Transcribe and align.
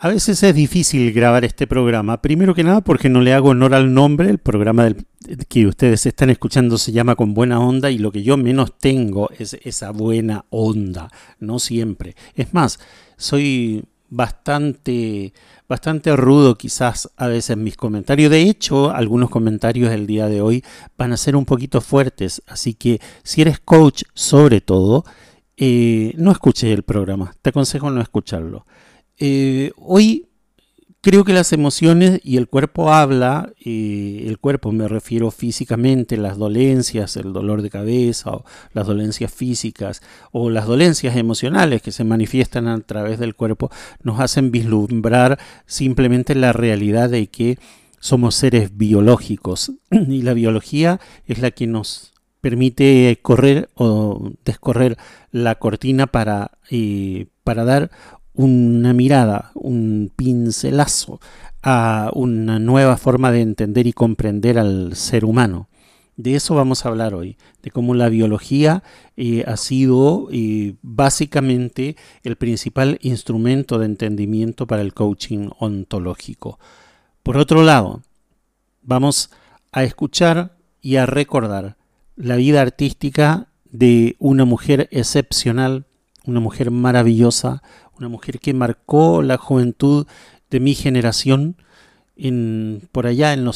A 0.00 0.06
veces 0.06 0.40
es 0.44 0.54
difícil 0.54 1.12
grabar 1.12 1.44
este 1.44 1.66
programa, 1.66 2.22
primero 2.22 2.54
que 2.54 2.62
nada 2.62 2.82
porque 2.82 3.08
no 3.08 3.20
le 3.20 3.34
hago 3.34 3.48
honor 3.48 3.74
al 3.74 3.92
nombre, 3.92 4.30
el 4.30 4.38
programa 4.38 4.84
del, 4.84 5.04
que 5.48 5.66
ustedes 5.66 6.06
están 6.06 6.30
escuchando 6.30 6.78
se 6.78 6.92
llama 6.92 7.16
Con 7.16 7.34
Buena 7.34 7.58
Onda 7.58 7.90
y 7.90 7.98
lo 7.98 8.12
que 8.12 8.22
yo 8.22 8.36
menos 8.36 8.78
tengo 8.78 9.28
es 9.36 9.54
esa 9.64 9.90
buena 9.90 10.44
onda, 10.50 11.10
no 11.40 11.58
siempre. 11.58 12.14
Es 12.36 12.54
más, 12.54 12.78
soy 13.16 13.86
bastante, 14.08 15.32
bastante 15.68 16.14
rudo 16.14 16.56
quizás 16.56 17.10
a 17.16 17.26
veces 17.26 17.56
mis 17.56 17.76
comentarios. 17.76 18.30
De 18.30 18.42
hecho, 18.42 18.92
algunos 18.92 19.30
comentarios 19.30 19.90
del 19.90 20.06
día 20.06 20.28
de 20.28 20.40
hoy 20.40 20.64
van 20.96 21.12
a 21.12 21.16
ser 21.16 21.34
un 21.34 21.44
poquito 21.44 21.80
fuertes, 21.80 22.40
así 22.46 22.74
que 22.74 23.00
si 23.24 23.42
eres 23.42 23.58
coach 23.58 24.04
sobre 24.14 24.60
todo, 24.60 25.04
eh, 25.56 26.14
no 26.16 26.30
escuches 26.30 26.70
el 26.70 26.84
programa, 26.84 27.34
te 27.42 27.50
aconsejo 27.50 27.90
no 27.90 28.00
escucharlo. 28.00 28.64
Eh, 29.18 29.72
hoy 29.76 30.28
creo 31.00 31.24
que 31.24 31.32
las 31.32 31.52
emociones 31.52 32.20
y 32.22 32.36
el 32.36 32.48
cuerpo 32.48 32.92
habla, 32.92 33.52
el 33.64 34.38
cuerpo 34.40 34.72
me 34.72 34.88
refiero 34.88 35.30
físicamente, 35.30 36.16
las 36.16 36.38
dolencias, 36.38 37.16
el 37.16 37.32
dolor 37.32 37.62
de 37.62 37.70
cabeza 37.70 38.32
las 38.72 38.86
dolencias 38.86 39.32
físicas 39.32 40.02
o 40.32 40.50
las 40.50 40.66
dolencias 40.66 41.16
emocionales 41.16 41.82
que 41.82 41.92
se 41.92 42.04
manifiestan 42.04 42.68
a 42.68 42.78
través 42.80 43.18
del 43.18 43.34
cuerpo, 43.34 43.70
nos 44.02 44.20
hacen 44.20 44.50
vislumbrar 44.50 45.38
simplemente 45.66 46.34
la 46.34 46.52
realidad 46.52 47.10
de 47.10 47.28
que 47.28 47.58
somos 48.00 48.34
seres 48.34 48.76
biológicos. 48.76 49.72
Y 49.90 50.22
la 50.22 50.34
biología 50.34 51.00
es 51.26 51.38
la 51.38 51.50
que 51.50 51.66
nos 51.66 52.12
permite 52.40 53.18
correr 53.22 53.68
o 53.74 54.30
descorrer 54.44 54.96
la 55.32 55.56
cortina 55.56 56.06
para, 56.06 56.52
eh, 56.70 57.26
para 57.44 57.64
dar 57.64 57.90
una 58.38 58.92
mirada, 58.92 59.50
un 59.54 60.12
pincelazo 60.14 61.20
a 61.60 62.10
una 62.14 62.60
nueva 62.60 62.96
forma 62.96 63.32
de 63.32 63.40
entender 63.40 63.88
y 63.88 63.92
comprender 63.92 64.60
al 64.60 64.94
ser 64.94 65.24
humano. 65.24 65.68
De 66.16 66.36
eso 66.36 66.54
vamos 66.54 66.84
a 66.84 66.88
hablar 66.88 67.14
hoy, 67.14 67.36
de 67.62 67.72
cómo 67.72 67.94
la 67.94 68.08
biología 68.08 68.84
eh, 69.16 69.42
ha 69.46 69.56
sido 69.56 70.28
eh, 70.30 70.76
básicamente 70.82 71.96
el 72.22 72.36
principal 72.36 72.98
instrumento 73.02 73.80
de 73.80 73.86
entendimiento 73.86 74.68
para 74.68 74.82
el 74.82 74.94
coaching 74.94 75.50
ontológico. 75.58 76.60
Por 77.24 77.38
otro 77.38 77.64
lado, 77.64 78.02
vamos 78.82 79.30
a 79.72 79.82
escuchar 79.82 80.56
y 80.80 80.94
a 80.96 81.06
recordar 81.06 81.76
la 82.14 82.36
vida 82.36 82.62
artística 82.62 83.48
de 83.64 84.14
una 84.20 84.44
mujer 84.44 84.88
excepcional, 84.92 85.86
una 86.28 86.40
mujer 86.40 86.70
maravillosa, 86.70 87.62
una 87.98 88.08
mujer 88.08 88.38
que 88.38 88.54
marcó 88.54 89.22
la 89.22 89.38
juventud 89.38 90.06
de 90.50 90.60
mi 90.60 90.74
generación 90.74 91.56
en, 92.16 92.88
por 92.92 93.06
allá 93.06 93.32
en 93.32 93.48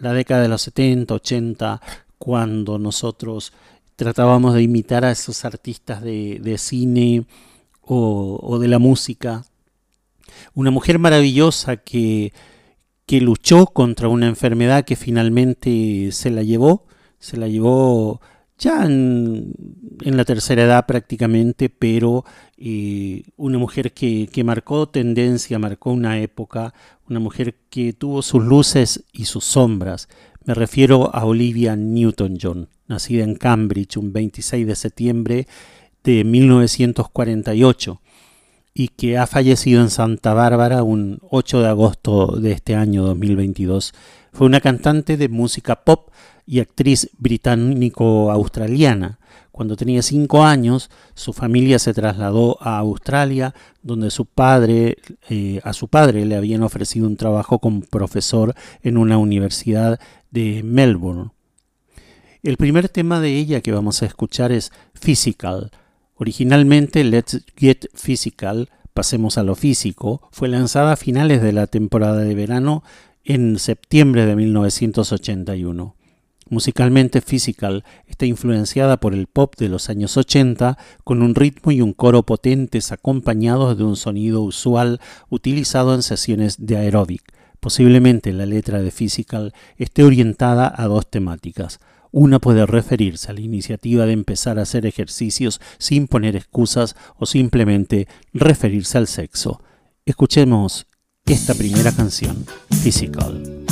la 0.00 0.12
década 0.12 0.42
de 0.42 0.48
los 0.48 0.62
70, 0.62 1.14
80, 1.14 1.80
cuando 2.18 2.78
nosotros 2.78 3.52
tratábamos 3.96 4.54
de 4.54 4.62
imitar 4.62 5.04
a 5.04 5.10
esos 5.10 5.44
artistas 5.44 6.02
de, 6.02 6.56
cine 6.58 7.26
o, 7.80 8.38
o, 8.40 8.58
de 8.58 8.68
la 8.68 8.78
música. 8.78 9.44
Una 10.54 10.70
mujer 10.70 10.98
maravillosa 10.98 11.76
que, 11.76 12.32
que 13.06 13.20
luchó 13.20 13.66
contra 13.66 14.08
una 14.08 14.28
enfermedad 14.28 14.84
que 14.84 14.96
finalmente 14.96 16.10
se 16.12 16.30
la 16.30 16.42
llevó, 16.42 16.86
se 17.18 17.36
la 17.36 17.48
llevó 17.48 18.20
ya 18.62 18.84
en, 18.84 19.52
la 20.04 20.24
tercera 20.24 20.62
edad 20.62 20.86
prácticamente, 20.86 21.68
pero 21.68 22.24
eh, 22.56 23.24
una 23.36 23.58
mujer 23.58 23.92
que, 23.92 24.28
que, 24.32 24.44
marcó 24.44 24.88
tendencia, 24.88 25.58
marcó 25.58 25.90
una 25.90 26.20
época, 26.20 26.72
una 27.08 27.18
mujer 27.18 27.56
que 27.70 27.92
tuvo 27.92 28.22
sus 28.22 28.42
luces 28.42 29.04
y 29.12 29.24
sus 29.24 29.44
sombras. 29.44 30.08
Me 30.44 30.54
refiero 30.54 31.14
a 31.14 31.24
Olivia 31.24 31.74
Newton-John, 31.76 32.68
nacida 32.86 33.24
en 33.24 33.34
Cambridge 33.34 33.96
un 33.96 34.12
26 34.12 34.66
de 34.66 34.76
septiembre 34.76 35.46
de 36.04 36.24
1948 36.24 38.01
y 38.74 38.88
que 38.88 39.18
ha 39.18 39.26
fallecido 39.26 39.82
en 39.82 39.90
Santa 39.90 40.34
Bárbara 40.34 40.82
un 40.82 41.18
8 41.30 41.60
de 41.60 41.68
agosto 41.68 42.36
de 42.38 42.52
este 42.52 42.74
año 42.74 43.04
2022. 43.04 43.92
Fue 44.32 44.46
una 44.46 44.60
cantante 44.60 45.16
de 45.16 45.28
música 45.28 45.84
pop 45.84 46.10
y 46.46 46.60
actriz 46.60 47.10
británico-australiana. 47.18 49.18
Cuando 49.50 49.76
tenía 49.76 50.00
cinco 50.00 50.44
años, 50.44 50.90
su 51.14 51.34
familia 51.34 51.78
se 51.78 51.92
trasladó 51.92 52.56
a 52.60 52.78
Australia, 52.78 53.54
donde 53.82 54.10
su 54.10 54.24
padre, 54.24 54.96
eh, 55.28 55.60
a 55.62 55.74
su 55.74 55.88
padre 55.88 56.24
le 56.24 56.36
habían 56.36 56.62
ofrecido 56.62 57.06
un 57.06 57.16
trabajo 57.16 57.58
como 57.58 57.82
profesor 57.82 58.54
en 58.82 58.96
una 58.96 59.18
universidad 59.18 60.00
de 60.30 60.62
Melbourne. 60.64 61.32
El 62.42 62.56
primer 62.56 62.88
tema 62.88 63.20
de 63.20 63.36
ella 63.36 63.60
que 63.60 63.72
vamos 63.72 64.02
a 64.02 64.06
escuchar 64.06 64.50
es 64.50 64.72
Physical. 64.94 65.70
Originalmente 66.22 67.02
Let's 67.02 67.44
Get 67.56 67.86
Physical, 67.94 68.70
pasemos 68.94 69.38
a 69.38 69.42
lo 69.42 69.56
físico, 69.56 70.22
fue 70.30 70.46
lanzada 70.46 70.92
a 70.92 70.96
finales 70.96 71.42
de 71.42 71.50
la 71.50 71.66
temporada 71.66 72.18
de 72.18 72.32
verano 72.36 72.84
en 73.24 73.58
septiembre 73.58 74.24
de 74.24 74.36
1981. 74.36 75.96
Musicalmente 76.48 77.22
Physical 77.22 77.82
está 78.06 78.24
influenciada 78.24 78.98
por 78.98 79.14
el 79.14 79.26
pop 79.26 79.56
de 79.58 79.68
los 79.68 79.90
años 79.90 80.16
80 80.16 80.78
con 81.02 81.22
un 81.22 81.34
ritmo 81.34 81.72
y 81.72 81.80
un 81.80 81.92
coro 81.92 82.22
potentes 82.22 82.92
acompañados 82.92 83.76
de 83.76 83.82
un 83.82 83.96
sonido 83.96 84.42
usual 84.42 85.00
utilizado 85.28 85.92
en 85.92 86.04
sesiones 86.04 86.64
de 86.64 86.76
aeróbic. 86.76 87.24
Posiblemente 87.58 88.32
la 88.32 88.46
letra 88.46 88.80
de 88.80 88.92
Physical 88.92 89.54
esté 89.76 90.04
orientada 90.04 90.72
a 90.72 90.86
dos 90.86 91.10
temáticas. 91.10 91.80
Una 92.12 92.38
puede 92.38 92.66
referirse 92.66 93.30
a 93.30 93.34
la 93.34 93.40
iniciativa 93.40 94.04
de 94.04 94.12
empezar 94.12 94.58
a 94.58 94.62
hacer 94.62 94.84
ejercicios 94.84 95.62
sin 95.78 96.08
poner 96.08 96.36
excusas 96.36 96.94
o 97.16 97.24
simplemente 97.24 98.06
referirse 98.34 98.98
al 98.98 99.06
sexo. 99.06 99.62
Escuchemos 100.04 100.86
esta 101.24 101.54
primera 101.54 101.90
canción, 101.90 102.44
Physical. 102.82 103.62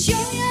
Chúa 0.00 0.49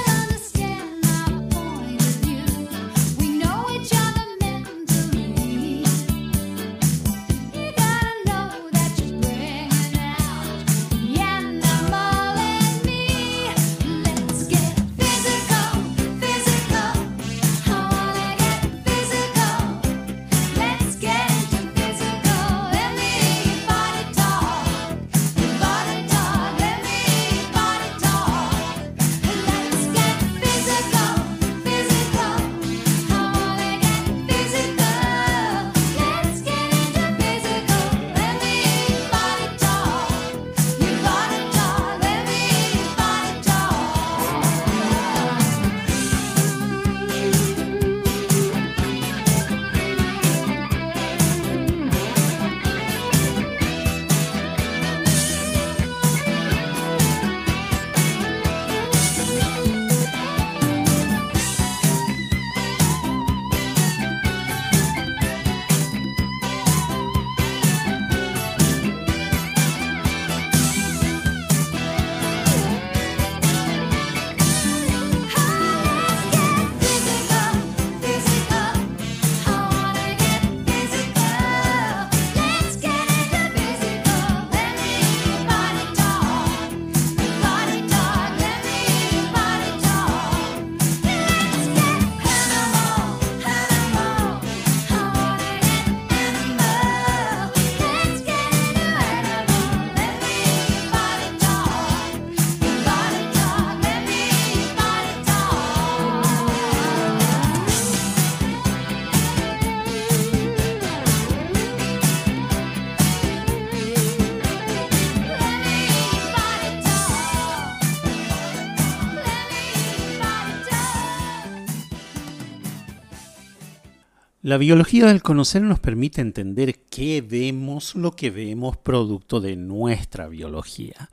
La 124.50 124.58
biología 124.58 125.06
del 125.06 125.22
conocer 125.22 125.62
nos 125.62 125.78
permite 125.78 126.20
entender 126.20 126.80
qué 126.90 127.20
vemos 127.22 127.94
lo 127.94 128.10
que 128.10 128.30
vemos 128.30 128.76
producto 128.76 129.40
de 129.40 129.54
nuestra 129.54 130.26
biología. 130.26 131.08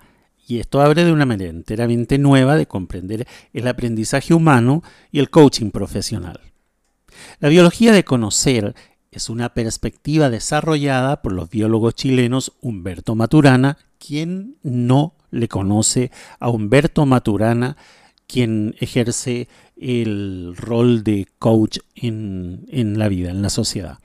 Y 0.47 0.57
esto 0.57 0.81
abre 0.81 1.05
de 1.05 1.11
una 1.11 1.27
manera 1.27 1.51
enteramente 1.51 2.17
nueva 2.17 2.55
de 2.55 2.65
comprender 2.65 3.27
el 3.53 3.67
aprendizaje 3.67 4.33
humano 4.33 4.81
y 5.11 5.19
el 5.19 5.29
coaching 5.29 5.69
profesional. 5.69 6.39
La 7.39 7.49
biología 7.49 7.91
de 7.91 8.03
conocer 8.03 8.73
es 9.11 9.29
una 9.29 9.53
perspectiva 9.53 10.31
desarrollada 10.31 11.21
por 11.21 11.31
los 11.31 11.47
biólogos 11.47 11.93
chilenos 11.93 12.53
Humberto 12.59 13.13
Maturana, 13.13 13.77
quien 13.99 14.55
no 14.63 15.13
le 15.29 15.47
conoce 15.47 16.09
a 16.39 16.49
Humberto 16.49 17.05
Maturana, 17.05 17.77
quien 18.27 18.75
ejerce 18.79 19.47
el 19.75 20.55
rol 20.57 21.03
de 21.03 21.27
coach 21.39 21.79
en, 21.95 22.65
en, 22.69 22.99
la 22.99 23.07
vida, 23.07 23.31
en 23.31 23.41
la 23.41 23.49
sociedad. 23.49 23.99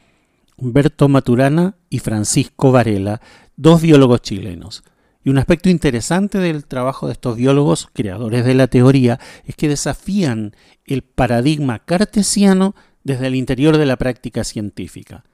Humberto 0.57 1.09
Maturana 1.09 1.77
y 1.91 1.99
Francisco 1.99 2.73
Varela, 2.73 3.21
dos 3.57 3.83
biólogos 3.83 4.23
chilenos. 4.23 4.85
Y 5.25 5.31
un 5.31 5.39
aspecto 5.39 5.69
interesante 5.69 6.39
del 6.39 6.65
trabajo 6.67 7.07
de 7.07 7.13
estos 7.13 7.37
biólogos, 7.37 7.89
creadores 7.93 8.45
de 8.45 8.55
la 8.55 8.67
teoría, 8.67 9.21
es 9.45 9.55
que 9.55 9.69
desafían 9.69 10.55
el 10.85 11.03
paradigma 11.03 11.79
cartesiano 11.81 12.75
desde 13.05 13.29
el 13.29 13.35
interior 13.35 13.77
de 13.77 13.87
la 13.87 13.97
práctica 13.97 14.45
científica. 14.45 15.25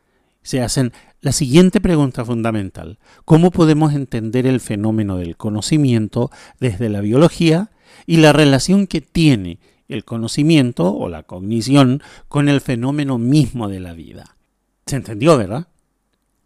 Se 0.49 0.63
hacen 0.63 0.95
la 1.21 1.33
siguiente 1.33 1.79
pregunta 1.79 2.25
fundamental. 2.25 2.99
¿Cómo 3.27 3.51
podemos 3.51 3.93
entender 3.93 4.47
el 4.47 4.61
fenómeno 4.61 5.19
del 5.19 5.37
conocimiento 5.37 6.31
desde 6.59 6.89
la 6.89 7.03
biología 7.03 7.71
y 8.07 8.17
la 8.17 8.33
relación 8.33 8.87
que 8.87 9.03
tiene 9.03 9.59
el 9.89 10.07
conocimiento 10.07 10.91
o 10.91 11.11
la 11.11 11.25
cognición 11.25 12.03
con 12.29 12.49
el 12.49 12.63
fenómeno 12.63 13.19
mismo 13.19 13.69
de 13.69 13.81
la 13.81 13.93
vida? 13.93 14.39
¿Se 14.87 14.97
entendió, 14.97 15.37
verdad? 15.37 15.69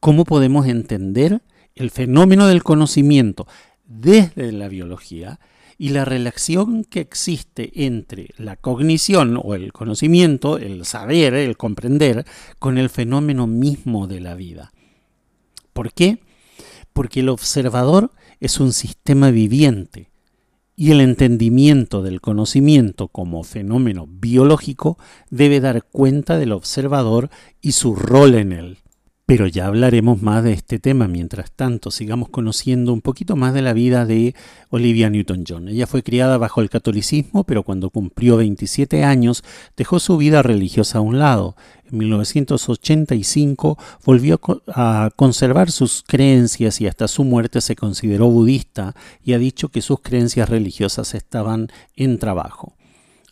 ¿Cómo 0.00 0.25
podemos 0.25 0.66
entender 0.66 1.40
el 1.76 1.93
fenómeno 1.93 2.49
del 2.49 2.64
conocimiento 2.64 3.46
desde 3.87 4.50
la 4.50 4.66
biología 4.66 5.38
y 5.83 5.89
la 5.89 6.05
relación 6.05 6.85
que 6.85 7.01
existe 7.01 7.73
entre 7.87 8.29
la 8.37 8.55
cognición 8.55 9.37
o 9.43 9.57
el 9.57 9.73
conocimiento, 9.73 10.59
el 10.59 10.85
saber, 10.85 11.35
el 11.35 11.57
comprender, 11.57 12.25
con 12.61 12.79
el 12.79 12.89
fenómeno 12.89 13.49
mismo 13.49 14.07
de 14.07 14.21
la 14.21 14.37
vida. 14.37 14.73
¿Por 15.73 15.93
qué? 15.93 16.21
Porque 16.93 17.19
el 17.19 17.29
observador 17.29 18.12
es 18.39 18.61
un 18.61 18.73
sistema 18.73 19.33
viviente 19.33 20.12
y 20.77 20.93
el 20.93 21.01
entendimiento 21.01 22.05
del 22.05 22.21
conocimiento 22.21 23.09
como 23.09 23.43
fenómeno 23.43 24.07
biológico 24.09 24.99
debe 25.31 25.59
dar 25.59 25.83
cuenta 25.83 26.39
del 26.39 26.53
observador 26.53 27.29
y 27.61 27.73
su 27.73 27.97
rol 27.97 28.37
en 28.37 28.53
él. 28.53 28.79
Pero 29.25 29.47
ya 29.47 29.67
hablaremos 29.67 30.21
más 30.21 30.43
de 30.43 30.52
este 30.52 30.79
tema. 30.81 31.07
Mientras 31.07 31.52
tanto, 31.52 31.91
sigamos 31.91 32.29
conociendo 32.29 32.93
un 32.93 33.00
poquito 33.00 33.37
más 33.37 33.55
de 33.55 33.62
la 33.62 33.73
vida 33.73 34.05
de 34.05 34.35
Olivia 34.69 35.11
Newton-John. 35.11 35.69
Ella 35.69 35.87
fue 35.87 36.02
criada 36.02 36.38
bajo 36.38 36.61
el 36.61 36.69
catolicismo, 36.69 37.45
pero 37.45 37.62
cuando 37.62 37.91
cumplió 37.91 38.37
27 38.37 39.05
años 39.05 39.45
dejó 39.76 40.00
su 40.00 40.17
vida 40.17 40.43
religiosa 40.43 40.99
a 40.99 41.02
un 41.02 41.21
lado. 41.21 41.57
En 41.91 41.99
1985 41.99 43.79
volvió 44.05 44.41
a 44.75 45.11
conservar 45.14 45.71
sus 45.71 46.02
creencias 46.07 46.81
y 46.81 46.88
hasta 46.88 47.07
su 47.07 47.23
muerte 47.23 47.61
se 47.61 47.76
consideró 47.76 48.29
budista 48.29 48.95
y 49.23 49.35
ha 49.35 49.38
dicho 49.38 49.69
que 49.69 49.83
sus 49.83 50.00
creencias 50.00 50.49
religiosas 50.49 51.14
estaban 51.14 51.69
en 51.95 52.19
trabajo. 52.19 52.75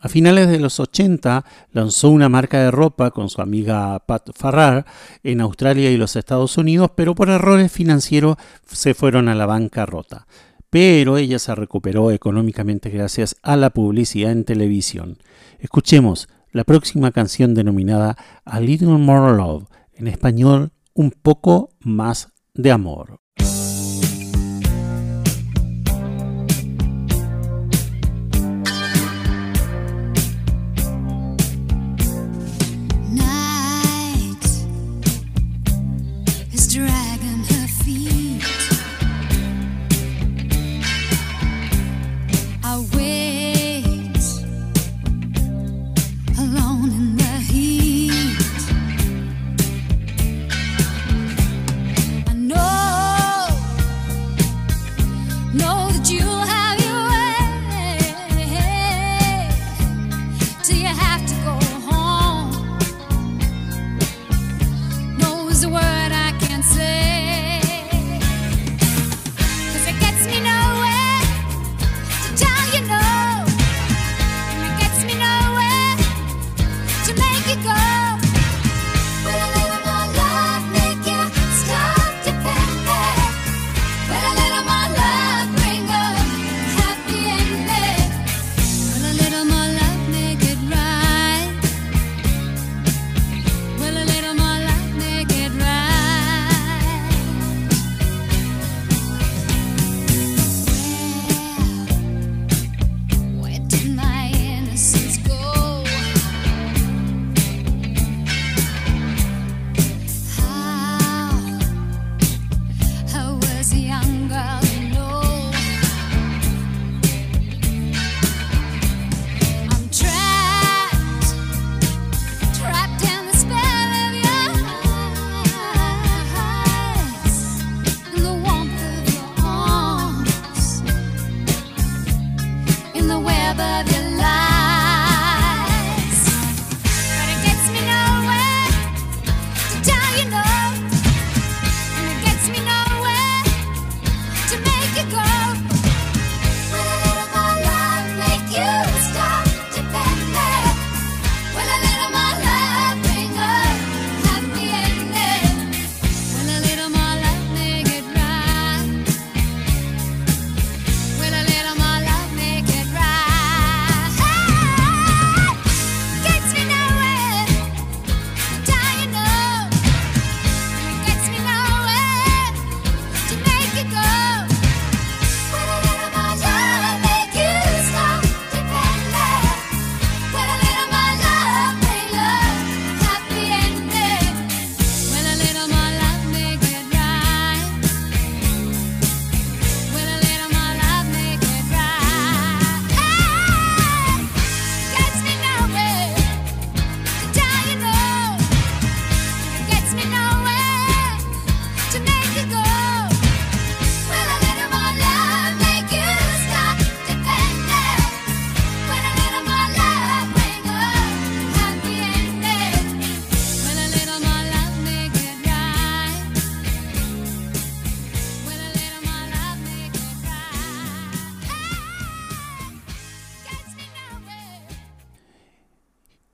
A 0.03 0.09
finales 0.09 0.49
de 0.49 0.59
los 0.59 0.81
80 0.81 1.45
lanzó 1.73 2.09
una 2.09 2.31
marca 2.31 2.59
de 2.59 2.71
ropa 2.71 3.11
con 3.11 3.29
su 3.29 3.43
amiga 3.43 3.99
Pat 4.07 4.31
Farrar 4.35 4.87
en 5.23 5.43
Australia 5.43 5.91
y 5.91 5.99
los 5.99 6.17
Estados 6.17 6.57
Unidos, 6.57 6.93
pero 6.95 7.15
por 7.15 7.29
errores 7.29 7.71
financieros 7.71 8.37
se 8.67 8.95
fueron 8.95 9.29
a 9.29 9.35
la 9.35 9.45
bancarrota. 9.45 10.27
Pero 10.71 11.19
ella 11.19 11.39
se 11.39 11.55
recuperó 11.55 12.11
económicamente 12.13 12.89
gracias 12.89 13.37
a 13.43 13.57
la 13.57 13.69
publicidad 13.69 14.33
en 14.33 14.45
televisión. 14.45 15.19
Escuchemos 15.59 16.31
la 16.51 16.65
próxima 16.65 17.13
canción 17.13 17.53
denominada 17.53 18.17
A 18.47 18.59
Little 18.59 18.97
More 18.97 19.37
Love, 19.37 19.67
en 19.93 20.07
español 20.07 20.73
un 20.95 21.11
poco 21.11 21.75
más 21.81 22.33
de 22.55 22.71
amor. 22.71 23.20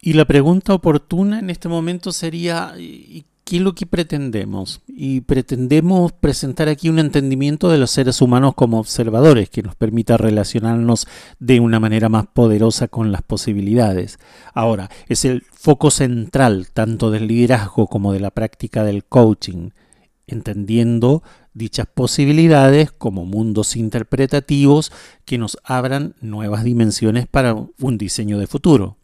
Y 0.07 0.13
la 0.13 0.25
pregunta 0.25 0.73
oportuna 0.73 1.41
en 1.41 1.51
este 1.51 1.69
momento 1.69 2.13
sería, 2.13 2.75
¿qué 2.77 3.57
es 3.57 3.61
lo 3.61 3.75
que 3.75 3.87
pretendemos? 3.87 4.81
Y 4.87 5.23
pretendemos 5.23 6.13
presentar 6.13 6.69
aquí 6.69 6.89
un 6.89 7.01
entendimiento 7.01 7.69
de 7.69 7.79
los 7.79 7.91
seres 7.91 8.23
humanos 8.23 8.55
como 8.55 8.79
observadores 8.79 9.51
que 9.51 9.65
nos 9.65 9.75
permita 9.75 10.17
relacionarnos 10.17 11.09
de 11.41 11.59
una 11.59 11.81
manera 11.81 12.09
más 12.09 12.29
poderosa 12.29 12.87
con 12.87 13.11
las 13.11 13.23
posibilidades. 13.23 14.21
Ahora, 14.55 14.91
es 15.09 15.25
el 15.25 15.43
foco 15.51 15.91
central 15.91 16.69
tanto 16.73 17.11
del 17.11 17.27
liderazgo 17.27 17.89
como 17.89 18.13
de 18.13 18.21
la 18.21 18.31
práctica 18.31 18.85
del 18.85 19.03
coaching, 19.03 19.71
entendiendo 20.29 21.25
dichas 21.53 21.89
posibilidades 21.93 22.93
como 22.93 23.25
mundos 23.25 23.75
interpretativos 23.75 24.93
que 25.25 25.37
nos 25.37 25.59
abran 25.65 26.15
nuevas 26.21 26.63
dimensiones 26.63 27.27
para 27.27 27.57
un 27.57 27.99
diseño 27.99 28.39
de 28.39 28.47
futuro. 28.47 28.99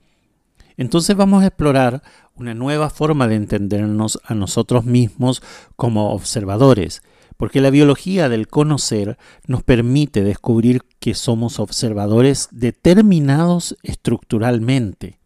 Entonces 0.77 1.17
vamos 1.17 1.43
a 1.43 1.49
explorar 1.49 2.03
una 2.35 2.55
nueva 2.55 2.91
forma 2.91 3.29
de 3.29 3.37
entendernos 3.37 4.19
a 4.25 4.35
nosotros 4.35 4.85
mismos 4.85 5.43
como 5.77 6.13
observadores, 6.13 7.03
porque 7.37 7.61
la 7.61 7.71
biología 7.71 8.29
del 8.29 8.49
conocer 8.49 9.19
nos 9.47 9.63
permite 9.63 10.23
descubrir 10.23 10.83
que 11.01 11.15
somos 11.15 11.59
observadores 11.59 12.49
determinados 12.53 13.77
estructuralmente. 13.83 15.19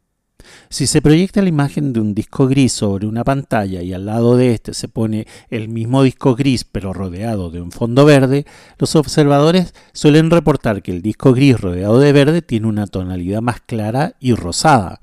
Si 0.68 0.86
se 0.86 1.02
proyecta 1.02 1.42
la 1.42 1.48
imagen 1.48 1.92
de 1.92 2.00
un 2.00 2.14
disco 2.14 2.46
gris 2.46 2.72
sobre 2.72 3.06
una 3.06 3.24
pantalla 3.24 3.82
y 3.82 3.92
al 3.92 4.06
lado 4.06 4.36
de 4.36 4.52
este 4.52 4.74
se 4.74 4.88
pone 4.88 5.26
el 5.50 5.68
mismo 5.68 6.02
disco 6.02 6.34
gris 6.34 6.64
pero 6.64 6.92
rodeado 6.92 7.50
de 7.50 7.60
un 7.60 7.72
fondo 7.72 8.04
verde, 8.04 8.46
los 8.78 8.94
observadores 8.96 9.74
suelen 9.92 10.30
reportar 10.30 10.82
que 10.82 10.92
el 10.92 11.02
disco 11.02 11.32
gris 11.32 11.60
rodeado 11.60 11.98
de 11.98 12.12
verde 12.12 12.42
tiene 12.42 12.66
una 12.66 12.86
tonalidad 12.86 13.42
más 13.42 13.60
clara 13.60 14.14
y 14.20 14.34
rosada. 14.34 15.00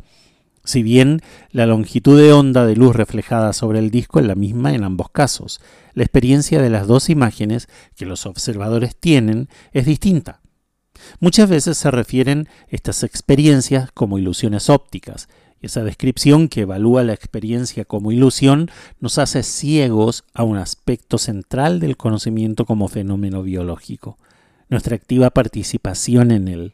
Si 0.65 0.81
bien 0.81 1.19
la 1.51 1.65
longitud 1.65 2.17
de 2.17 2.31
onda 2.31 2.65
de 2.65 2.77
luz 2.77 2.95
reflejada 2.95 3.51
sobre 3.51 3.79
el 3.79 3.91
disco 3.91 4.19
es 4.19 4.25
la 4.25 4.35
misma 4.35 4.73
en 4.73 4.85
ambos 4.85 5.09
casos, 5.09 5.59
la 5.93 6.03
experiencia 6.03 6.61
de 6.61 6.69
las 6.69 6.87
dos 6.87 7.09
imágenes 7.09 7.67
que 7.95 8.05
los 8.05 8.25
observadores 8.25 8.95
tienen 8.95 9.49
es 9.73 9.85
distinta. 9.85 10.39
Muchas 11.19 11.49
veces 11.49 11.77
se 11.77 11.91
refieren 11.91 12.47
estas 12.69 13.03
experiencias 13.03 13.91
como 13.91 14.17
ilusiones 14.17 14.69
ópticas, 14.69 15.27
y 15.61 15.65
esa 15.65 15.83
descripción 15.83 16.47
que 16.47 16.61
evalúa 16.61 17.03
la 17.03 17.13
experiencia 17.13 17.83
como 17.83 18.13
ilusión 18.13 18.71
nos 19.01 19.17
hace 19.17 19.43
ciegos 19.43 20.23
a 20.33 20.43
un 20.43 20.57
aspecto 20.57 21.17
central 21.17 21.81
del 21.81 21.97
conocimiento 21.97 22.65
como 22.65 22.87
fenómeno 22.87 23.43
biológico, 23.43 24.17
nuestra 24.69 24.95
activa 24.95 25.29
participación 25.29 26.31
en 26.31 26.47
él. 26.47 26.73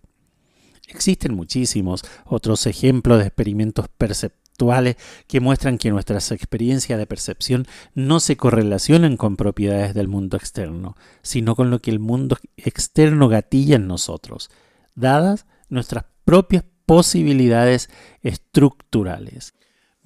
Existen 0.90 1.36
muchísimos 1.36 2.04
otros 2.26 2.66
ejemplos 2.66 3.20
de 3.20 3.28
experimentos 3.28 3.88
perceptuales 3.98 4.98
que 5.28 5.40
muestran 5.40 5.78
que 5.78 5.92
nuestras 5.92 6.32
experiencias 6.32 6.98
de 6.98 7.06
percepción 7.06 7.68
no 7.94 8.20
se 8.20 8.38
correlacionan 8.38 9.16
con 9.16 9.38
propiedades 9.38 9.94
del 9.94 10.08
mundo 10.08 10.36
externo, 10.36 10.98
sino 11.22 11.56
con 11.56 11.70
lo 11.70 11.80
que 11.80 11.92
el 11.92 12.00
mundo 12.00 12.38
externo 12.58 13.30
gatilla 13.30 13.76
en 13.76 13.88
nosotros, 13.88 14.50
dadas 14.96 15.46
nuestras 15.70 16.06
propias 16.26 16.66
posibilidades 16.86 17.90
estructurales. 18.24 19.54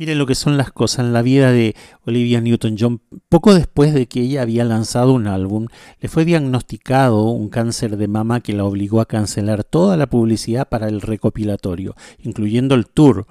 Miren 0.04 0.18
lo 0.18 0.26
que 0.26 0.36
son 0.36 0.58
las 0.58 0.70
cosas 0.70 1.06
en 1.06 1.14
la 1.14 1.22
vida 1.22 1.54
de 1.54 1.78
Olivia 2.06 2.42
Newton-John. 2.42 3.00
Poco 3.30 3.54
después 3.54 3.94
de 3.94 4.06
que 4.06 4.20
ella 4.20 4.42
había 4.42 4.66
lanzado 4.66 5.14
un 5.14 5.28
álbum, 5.28 5.68
le 6.02 6.10
fue 6.10 6.26
diagnosticado 6.26 7.24
un 7.28 7.48
cáncer 7.48 7.96
de 7.96 8.10
mama 8.10 8.42
que 8.42 8.52
la 8.52 8.66
obligó 8.66 9.00
a 9.00 9.06
cancelar 9.06 9.64
toda 9.64 9.96
la 9.96 10.08
publicidad 10.08 10.68
para 10.68 10.90
el 10.90 11.00
recopilatorio, 11.00 11.96
incluyendo 12.20 12.76
el 12.76 12.86
tour. 12.86 13.28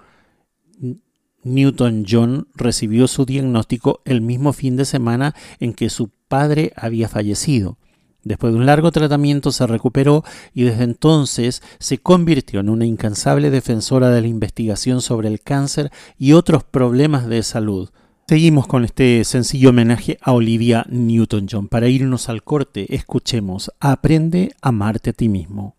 Newton-John 1.43 2.49
recibió 2.55 3.07
su 3.07 3.27
diagnóstico 3.27 4.01
el 4.07 4.23
mismo 4.23 4.55
fin 4.55 4.77
de 4.77 4.87
semana 4.87 5.35
en 5.61 5.75
que 5.75 5.91
su 5.91 6.09
padre 6.27 6.73
había 6.75 7.07
fallecido. 7.11 7.77
Después 8.25 8.53
de 8.53 8.59
un 8.59 8.67
largo 8.67 8.93
tratamiento 8.93 9.51
se 9.51 9.67
recuperó 9.67 10.25
y 10.55 10.63
desde 10.63 10.85
entonces 10.85 11.63
se 11.79 11.99
convirtió 11.99 12.61
en 12.61 12.69
una 12.69 12.87
incansable 12.87 13.51
defensora 13.51 14.11
de 14.11 14.21
la 14.21 14.29
investigación 14.29 15.01
sobre 15.01 15.29
el 15.29 15.41
cáncer 15.41 15.91
y 16.19 16.33
otros 16.33 16.63
problemas 16.65 17.27
de 17.27 17.43
salud. 17.43 17.91
Seguimos 18.29 18.67
con 18.67 18.85
este 18.85 19.25
sencillo 19.25 19.71
homenaje 19.71 20.17
a 20.23 20.33
Olivia 20.33 20.87
Newton-John. 20.89 21.69
Para 21.69 21.89
irnos 21.89 22.29
al 22.29 22.45
corte, 22.45 22.95
escuchemos 22.95 23.73
Aprende 23.81 24.53
a 24.63 24.69
amarte 24.69 25.11
a 25.11 25.13
ti 25.13 25.29
mismo. 25.29 25.77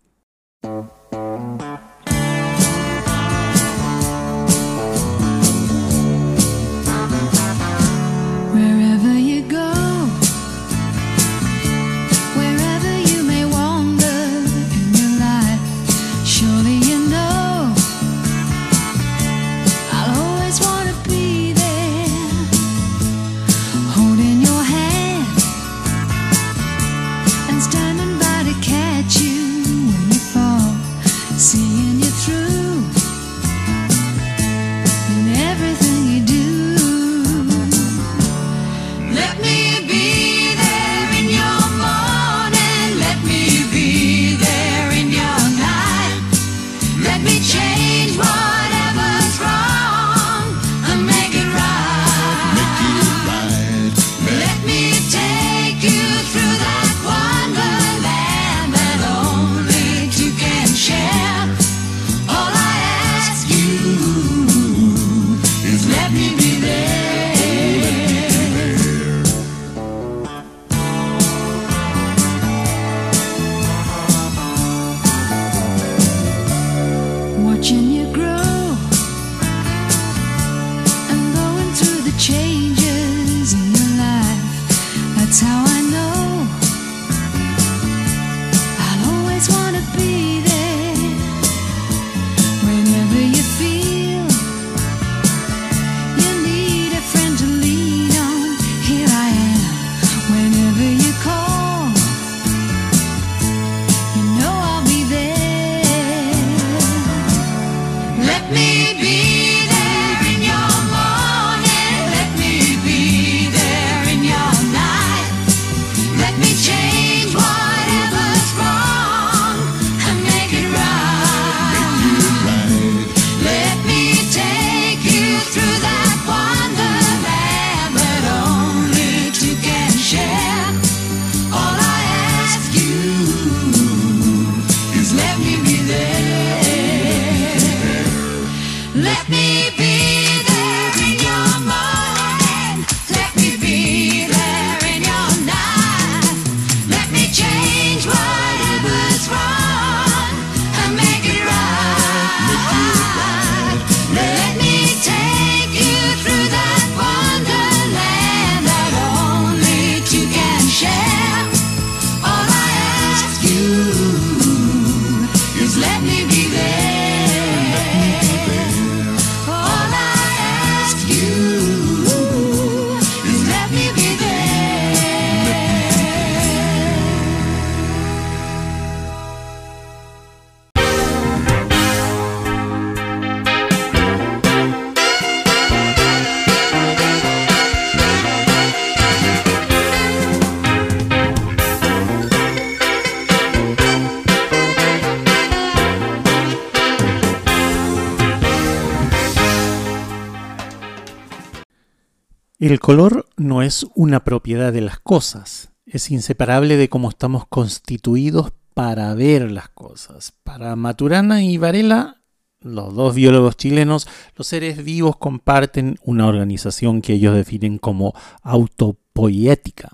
El 202.64 202.80
color 202.80 203.26
no 203.36 203.60
es 203.60 203.84
una 203.94 204.24
propiedad 204.24 204.72
de 204.72 204.80
las 204.80 204.98
cosas, 204.98 205.68
es 205.84 206.10
inseparable 206.10 206.78
de 206.78 206.88
cómo 206.88 207.10
estamos 207.10 207.46
constituidos 207.46 208.52
para 208.72 209.12
ver 209.12 209.52
las 209.52 209.68
cosas. 209.68 210.32
Para 210.44 210.74
Maturana 210.74 211.44
y 211.44 211.58
Varela, 211.58 212.22
los 212.62 212.94
dos 212.94 213.14
biólogos 213.14 213.58
chilenos, 213.58 214.08
los 214.34 214.46
seres 214.46 214.82
vivos 214.82 215.16
comparten 215.18 215.98
una 216.04 216.26
organización 216.26 217.02
que 217.02 217.12
ellos 217.12 217.34
definen 217.34 217.76
como 217.76 218.14
autopoiética. 218.40 219.90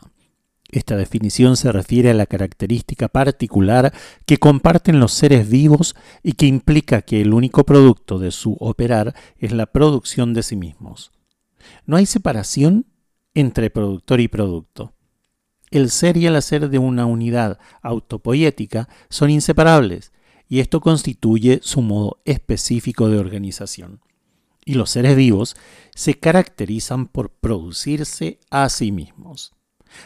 Esta 0.68 0.96
definición 0.96 1.56
se 1.56 1.72
refiere 1.72 2.10
a 2.10 2.14
la 2.14 2.26
característica 2.26 3.08
particular 3.08 3.92
que 4.26 4.38
comparten 4.38 5.00
los 5.00 5.12
seres 5.12 5.50
vivos 5.50 5.96
y 6.22 6.34
que 6.34 6.46
implica 6.46 7.02
que 7.02 7.20
el 7.20 7.34
único 7.34 7.64
producto 7.64 8.20
de 8.20 8.30
su 8.30 8.56
operar 8.60 9.16
es 9.38 9.50
la 9.50 9.66
producción 9.66 10.34
de 10.34 10.44
sí 10.44 10.54
mismos. 10.54 11.10
No 11.90 11.96
hay 11.96 12.06
separación 12.06 12.86
entre 13.34 13.68
productor 13.68 14.20
y 14.20 14.28
producto. 14.28 14.94
El 15.72 15.90
ser 15.90 16.16
y 16.16 16.26
el 16.26 16.36
hacer 16.36 16.70
de 16.70 16.78
una 16.78 17.04
unidad 17.04 17.58
autopoética 17.82 18.88
son 19.08 19.28
inseparables 19.30 20.12
y 20.48 20.60
esto 20.60 20.80
constituye 20.80 21.58
su 21.64 21.82
modo 21.82 22.20
específico 22.24 23.08
de 23.08 23.18
organización. 23.18 24.02
Y 24.64 24.74
los 24.74 24.90
seres 24.90 25.16
vivos 25.16 25.56
se 25.92 26.14
caracterizan 26.14 27.08
por 27.08 27.30
producirse 27.30 28.38
a 28.50 28.68
sí 28.68 28.92
mismos. 28.92 29.52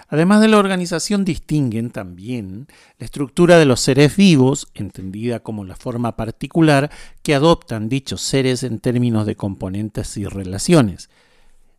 Además 0.09 0.41
de 0.41 0.49
la 0.49 0.57
organización 0.57 1.27
distinguen 1.27 1.91
también 1.91 2.67
la 2.99 3.05
estructura 3.05 3.59
de 3.59 3.67
los 3.67 3.81
seres 3.81 4.17
vivos, 4.17 4.69
entendida 4.73 5.41
como 5.41 5.67
la 5.67 5.77
forma 5.77 6.17
particular 6.17 6.91
que 7.23 7.35
adoptan 7.35 7.91
dichos 7.91 8.23
seres 8.23 8.63
en 8.63 8.79
términos 8.79 9.27
de 9.27 9.37
componentes 9.37 10.17
y 10.17 10.25
relaciones, 10.25 11.11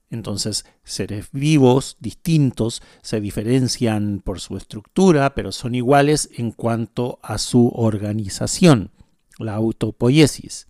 entonces, 0.09 0.65
seres 0.83 1.29
vivos 1.31 1.97
distintos 1.99 2.81
se 3.01 3.19
diferencian 3.19 4.21
por 4.23 4.39
su 4.39 4.55
estructura, 4.55 5.33
pero 5.33 5.51
son 5.51 5.73
iguales 5.75 6.29
en 6.37 6.51
cuanto 6.51 7.19
a 7.23 7.37
su 7.37 7.71
organización, 7.75 8.91
la 9.39 9.55
autopoiesis. 9.55 10.67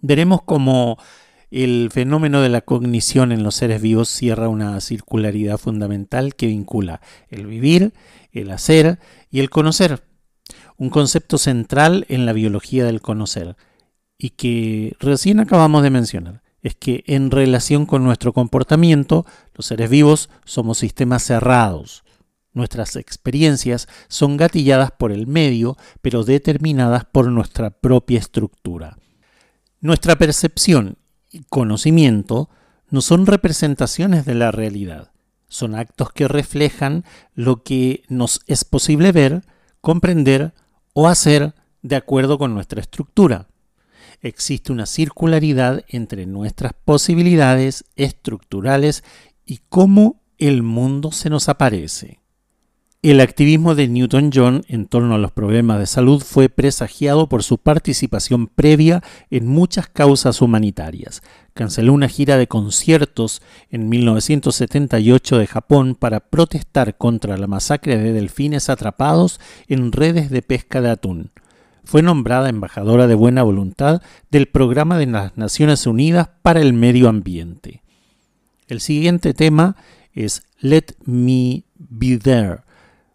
Veremos 0.00 0.42
cómo 0.42 0.98
el 1.50 1.90
fenómeno 1.92 2.40
de 2.40 2.48
la 2.48 2.62
cognición 2.62 3.30
en 3.30 3.42
los 3.42 3.54
seres 3.54 3.80
vivos 3.80 4.08
cierra 4.08 4.48
una 4.48 4.80
circularidad 4.80 5.58
fundamental 5.58 6.34
que 6.34 6.46
vincula 6.46 7.00
el 7.28 7.46
vivir, 7.46 7.92
el 8.32 8.50
hacer 8.50 8.98
y 9.30 9.40
el 9.40 9.50
conocer, 9.50 10.02
un 10.76 10.90
concepto 10.90 11.38
central 11.38 12.04
en 12.08 12.26
la 12.26 12.32
biología 12.32 12.84
del 12.84 13.00
conocer 13.00 13.56
y 14.18 14.30
que 14.30 14.96
recién 14.98 15.40
acabamos 15.40 15.82
de 15.82 15.90
mencionar 15.90 16.45
es 16.62 16.74
que 16.74 17.04
en 17.06 17.30
relación 17.30 17.86
con 17.86 18.04
nuestro 18.04 18.32
comportamiento, 18.32 19.24
los 19.54 19.66
seres 19.66 19.90
vivos 19.90 20.30
somos 20.44 20.78
sistemas 20.78 21.22
cerrados. 21.22 22.04
Nuestras 22.52 22.96
experiencias 22.96 23.86
son 24.08 24.36
gatilladas 24.36 24.90
por 24.90 25.12
el 25.12 25.26
medio, 25.26 25.76
pero 26.00 26.24
determinadas 26.24 27.04
por 27.04 27.30
nuestra 27.30 27.70
propia 27.70 28.18
estructura. 28.18 28.98
Nuestra 29.80 30.16
percepción 30.16 30.96
y 31.30 31.44
conocimiento 31.44 32.48
no 32.88 33.02
son 33.02 33.26
representaciones 33.26 34.24
de 34.24 34.34
la 34.34 34.50
realidad, 34.50 35.12
son 35.48 35.74
actos 35.74 36.12
que 36.12 36.28
reflejan 36.28 37.04
lo 37.34 37.62
que 37.62 38.02
nos 38.08 38.40
es 38.46 38.64
posible 38.64 39.12
ver, 39.12 39.42
comprender 39.80 40.54
o 40.94 41.08
hacer 41.08 41.54
de 41.82 41.96
acuerdo 41.96 42.38
con 42.38 42.54
nuestra 42.54 42.80
estructura 42.80 43.48
existe 44.22 44.72
una 44.72 44.86
circularidad 44.86 45.84
entre 45.88 46.26
nuestras 46.26 46.72
posibilidades 46.84 47.84
estructurales 47.96 49.04
y 49.44 49.60
cómo 49.68 50.22
el 50.38 50.62
mundo 50.62 51.12
se 51.12 51.30
nos 51.30 51.48
aparece. 51.48 52.20
El 53.02 53.20
activismo 53.20 53.76
de 53.76 53.86
Newton 53.86 54.30
John 54.34 54.64
en 54.66 54.86
torno 54.86 55.14
a 55.14 55.18
los 55.18 55.30
problemas 55.30 55.78
de 55.78 55.86
salud 55.86 56.20
fue 56.24 56.48
presagiado 56.48 57.28
por 57.28 57.44
su 57.44 57.58
participación 57.58 58.48
previa 58.48 59.00
en 59.30 59.46
muchas 59.46 59.86
causas 59.86 60.42
humanitarias. 60.42 61.22
Canceló 61.54 61.92
una 61.92 62.08
gira 62.08 62.36
de 62.36 62.48
conciertos 62.48 63.42
en 63.70 63.88
1978 63.88 65.38
de 65.38 65.46
Japón 65.46 65.94
para 65.94 66.18
protestar 66.18 66.96
contra 66.96 67.36
la 67.36 67.46
masacre 67.46 67.96
de 67.96 68.12
delfines 68.12 68.68
atrapados 68.68 69.40
en 69.68 69.92
redes 69.92 70.28
de 70.30 70.42
pesca 70.42 70.80
de 70.80 70.90
atún 70.90 71.30
fue 71.86 72.02
nombrada 72.02 72.48
embajadora 72.48 73.06
de 73.06 73.14
buena 73.14 73.44
voluntad 73.44 74.02
del 74.30 74.46
Programa 74.48 74.98
de 74.98 75.06
las 75.06 75.36
Naciones 75.36 75.86
Unidas 75.86 76.28
para 76.42 76.60
el 76.60 76.72
Medio 76.72 77.08
Ambiente. 77.08 77.80
El 78.66 78.80
siguiente 78.80 79.34
tema 79.34 79.76
es 80.12 80.42
Let 80.58 80.96
Me 81.04 81.62
Be 81.76 82.18
There. 82.18 82.58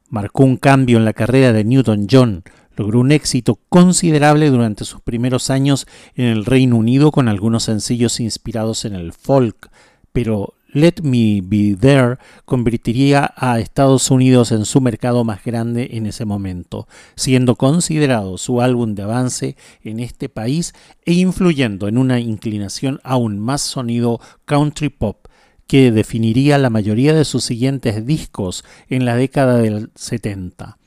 Marcó 0.09 0.45
un 0.45 0.55
cambio 0.55 0.97
en 0.97 1.03
la 1.03 1.11
carrera 1.11 1.51
de 1.51 1.65
Newton 1.65 2.07
John, 2.09 2.43
logró 2.77 3.01
un 3.01 3.11
éxito 3.11 3.59
considerable 3.67 4.49
durante 4.49 4.85
sus 4.85 5.01
primeros 5.01 5.49
años 5.49 5.85
en 6.15 6.27
el 6.27 6.45
Reino 6.45 6.77
Unido 6.77 7.11
con 7.11 7.27
algunos 7.27 7.63
sencillos 7.63 8.21
inspirados 8.21 8.85
en 8.85 8.95
el 8.95 9.11
folk, 9.11 9.69
pero 10.13 10.53
Let 10.73 11.01
Me 11.03 11.41
Be 11.43 11.75
There 11.75 12.17
convertiría 12.45 13.33
a 13.35 13.59
Estados 13.59 14.09
Unidos 14.09 14.51
en 14.51 14.65
su 14.65 14.79
mercado 14.79 15.23
más 15.23 15.43
grande 15.43 15.89
en 15.93 16.05
ese 16.05 16.23
momento, 16.23 16.87
siendo 17.15 17.55
considerado 17.55 18.37
su 18.37 18.61
álbum 18.61 18.95
de 18.95 19.03
avance 19.03 19.57
en 19.83 19.99
este 19.99 20.29
país 20.29 20.73
e 21.05 21.13
influyendo 21.13 21.87
en 21.87 21.97
una 21.97 22.19
inclinación 22.19 22.99
aún 23.03 23.37
más 23.39 23.61
sonido 23.61 24.21
country 24.45 24.89
pop 24.89 25.27
que 25.67 25.91
definiría 25.91 26.57
la 26.57 26.69
mayoría 26.69 27.13
de 27.13 27.25
sus 27.25 27.43
siguientes 27.43 28.05
discos 28.05 28.63
en 28.89 29.05
la 29.05 29.15
década 29.15 29.57
del 29.57 29.91
70. 29.95 30.77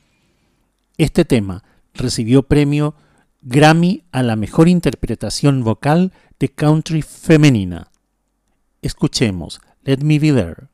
Este 0.96 1.24
tema 1.24 1.64
recibió 1.94 2.42
premio 2.42 2.94
Grammy 3.42 4.04
a 4.12 4.22
la 4.22 4.36
mejor 4.36 4.68
interpretación 4.68 5.64
vocal 5.64 6.12
de 6.38 6.48
country 6.48 7.02
femenina. 7.02 7.90
Escuchemos 8.80 9.60
Let 9.86 10.02
me 10.02 10.18
be 10.18 10.30
there. 10.30 10.68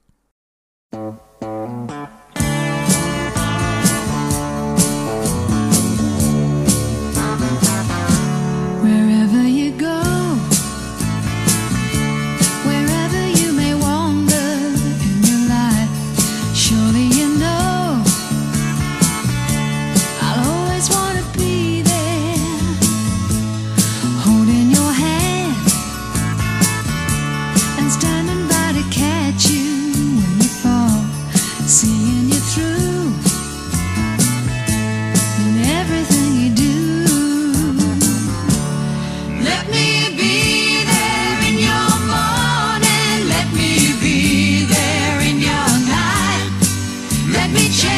me 47.52 47.68
change. 47.68 47.89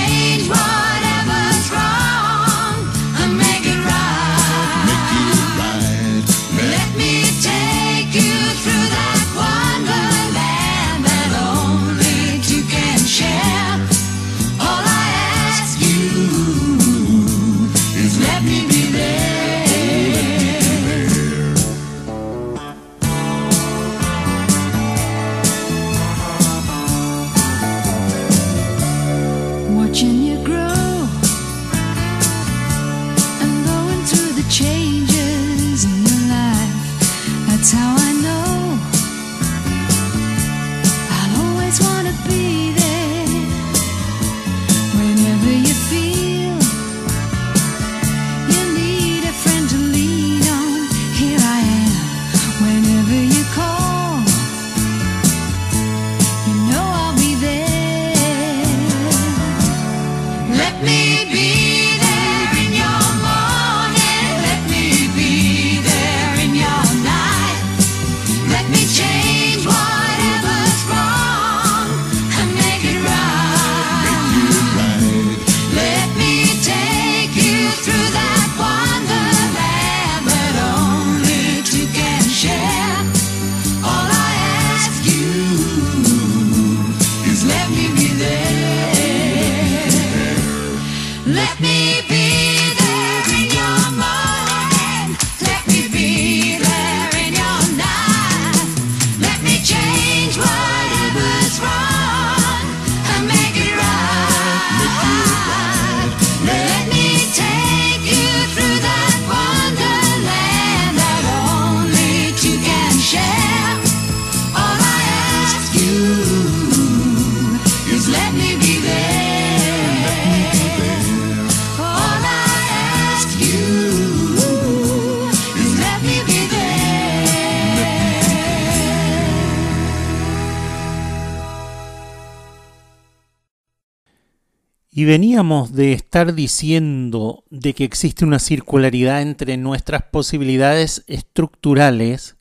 Y 134.94 135.06
veníamos 135.06 135.72
de 135.72 135.94
estar 135.94 136.34
diciendo 136.34 137.44
de 137.48 137.72
que 137.72 137.84
existe 137.84 138.26
una 138.26 138.38
circularidad 138.38 139.22
entre 139.22 139.56
nuestras 139.56 140.02
posibilidades 140.02 141.02
estructurales, 141.06 142.36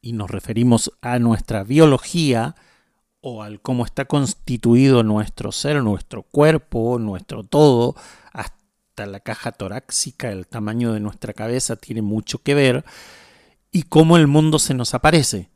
y 0.00 0.12
nos 0.12 0.30
referimos 0.30 0.92
a 1.02 1.18
nuestra 1.18 1.64
biología, 1.64 2.54
o 3.20 3.42
al 3.42 3.60
cómo 3.60 3.84
está 3.84 4.04
constituido 4.04 5.02
nuestro 5.02 5.50
ser, 5.50 5.82
nuestro 5.82 6.22
cuerpo, 6.22 7.00
nuestro 7.00 7.42
todo, 7.42 7.96
hasta 8.32 9.06
la 9.06 9.18
caja 9.18 9.50
torácica, 9.50 10.30
el 10.30 10.46
tamaño 10.46 10.92
de 10.92 11.00
nuestra 11.00 11.32
cabeza 11.32 11.74
tiene 11.74 12.00
mucho 12.00 12.38
que 12.38 12.54
ver, 12.54 12.84
y 13.72 13.82
cómo 13.82 14.18
el 14.18 14.28
mundo 14.28 14.60
se 14.60 14.74
nos 14.74 14.94
aparece. 14.94 15.50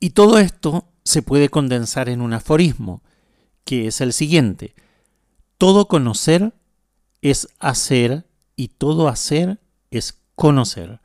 Y 0.00 0.10
todo 0.10 0.38
esto 0.38 0.84
se 1.02 1.22
puede 1.22 1.48
condensar 1.48 2.10
en 2.10 2.20
un 2.20 2.34
aforismo, 2.34 3.02
que 3.64 3.86
es 3.86 4.02
el 4.02 4.12
siguiente 4.12 4.74
todo 5.64 5.88
conocer 5.88 6.52
es 7.22 7.48
hacer 7.58 8.26
y 8.54 8.68
todo 8.68 9.08
hacer 9.08 9.60
es 9.90 10.18
conocer. 10.34 11.00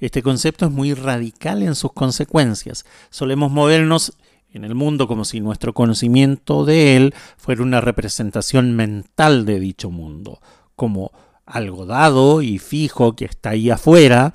Este 0.00 0.22
concepto 0.22 0.66
es 0.66 0.70
muy 0.70 0.92
radical 0.92 1.62
en 1.62 1.74
sus 1.74 1.94
consecuencias. 1.94 2.84
Solemos 3.08 3.50
movernos 3.50 4.12
en 4.52 4.66
el 4.66 4.74
mundo 4.74 5.08
como 5.08 5.24
si 5.24 5.40
nuestro 5.40 5.72
conocimiento 5.72 6.66
de 6.66 6.98
él 6.98 7.14
fuera 7.38 7.62
una 7.62 7.80
representación 7.80 8.76
mental 8.76 9.46
de 9.46 9.60
dicho 9.60 9.90
mundo, 9.90 10.42
como 10.74 11.10
algo 11.46 11.86
dado 11.86 12.42
y 12.42 12.58
fijo 12.58 13.16
que 13.16 13.24
está 13.24 13.48
ahí 13.48 13.70
afuera, 13.70 14.34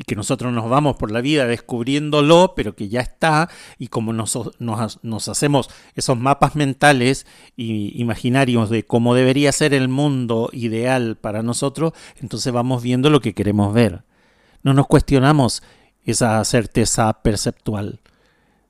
y 0.00 0.04
que 0.04 0.16
nosotros 0.16 0.50
nos 0.50 0.70
vamos 0.70 0.96
por 0.96 1.10
la 1.10 1.20
vida 1.20 1.44
descubriéndolo, 1.44 2.54
pero 2.56 2.74
que 2.74 2.88
ya 2.88 3.02
está, 3.02 3.50
y 3.78 3.88
como 3.88 4.14
nos, 4.14 4.38
nos, 4.58 5.28
hacemos 5.28 5.68
esos 5.94 6.18
mapas 6.18 6.56
mentales 6.56 7.26
y 7.54 8.00
imaginarios 8.00 8.70
de 8.70 8.86
cómo 8.86 9.14
debería 9.14 9.52
ser 9.52 9.74
el 9.74 9.88
mundo 9.88 10.48
ideal 10.54 11.18
para 11.20 11.42
nosotros, 11.42 11.92
entonces 12.18 12.50
vamos 12.50 12.82
viendo 12.82 13.10
lo 13.10 13.20
que 13.20 13.34
queremos 13.34 13.74
ver. 13.74 14.04
No 14.62 14.72
nos 14.72 14.86
cuestionamos 14.86 15.62
esa 16.06 16.42
certeza 16.46 17.12
perceptual. 17.22 18.00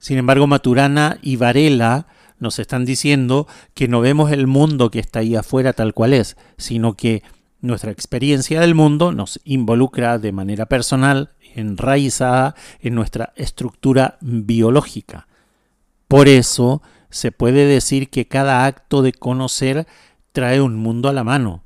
Sin 0.01 0.19
embargo, 0.19 0.49
Maturana 0.49 1.21
y 1.23 1.37
Varela 1.37 2.09
nos 2.41 2.59
están 2.59 2.85
diciendo 2.85 3.47
que 3.75 3.87
no 3.87 4.01
vemos 4.01 4.33
el 4.33 4.49
mundo 4.49 4.91
que 4.91 4.99
está 4.99 5.21
ahí 5.21 5.37
afuera 5.37 5.75
tal 5.75 5.95
cual 5.95 6.13
es, 6.13 6.37
sino 6.57 6.95
que 6.95 7.23
nuestra 7.61 7.91
experiencia 7.91 8.61
del 8.61 8.75
mundo 8.75 9.13
nos 9.13 9.41
involucra 9.45 10.19
de 10.19 10.33
manera 10.33 10.67
personal, 10.67 11.31
enraizada 11.55 12.55
en 12.81 12.95
nuestra 12.95 13.33
estructura 13.37 14.19
biológica. 14.21 15.27
Por 16.09 16.29
eso 16.29 16.83
se 17.11 17.33
puede 17.33 17.67
decir 17.67 18.09
que 18.09 18.27
cada 18.27 18.65
acto 18.65 19.03
de 19.03 19.13
conocer 19.13 19.87
trae 20.33 20.61
un 20.61 20.77
mundo 20.77 21.09
a 21.09 21.13
la 21.13 21.25
mano. 21.25 21.63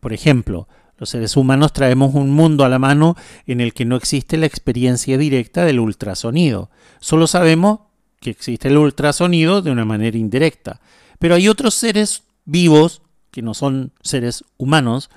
Por 0.00 0.12
ejemplo, 0.12 0.68
los 0.98 1.10
seres 1.10 1.36
humanos 1.36 1.72
traemos 1.72 2.14
un 2.14 2.30
mundo 2.30 2.64
a 2.64 2.68
la 2.68 2.78
mano 2.78 3.16
en 3.46 3.60
el 3.60 3.74
que 3.74 3.84
no 3.84 3.96
existe 3.96 4.36
la 4.36 4.46
experiencia 4.46 5.18
directa 5.18 5.64
del 5.64 5.80
ultrasonido. 5.80 6.70
Solo 7.00 7.26
sabemos 7.26 7.80
que 8.20 8.30
existe 8.30 8.68
el 8.68 8.78
ultrasonido 8.78 9.62
de 9.62 9.72
una 9.72 9.84
manera 9.84 10.16
indirecta. 10.16 10.80
Pero 11.18 11.34
hay 11.34 11.48
otros 11.48 11.74
seres 11.74 12.22
vivos 12.44 13.01
que 13.32 13.42
no 13.42 13.54
son 13.54 13.92
seres 14.02 14.44
humanos, 14.58 15.10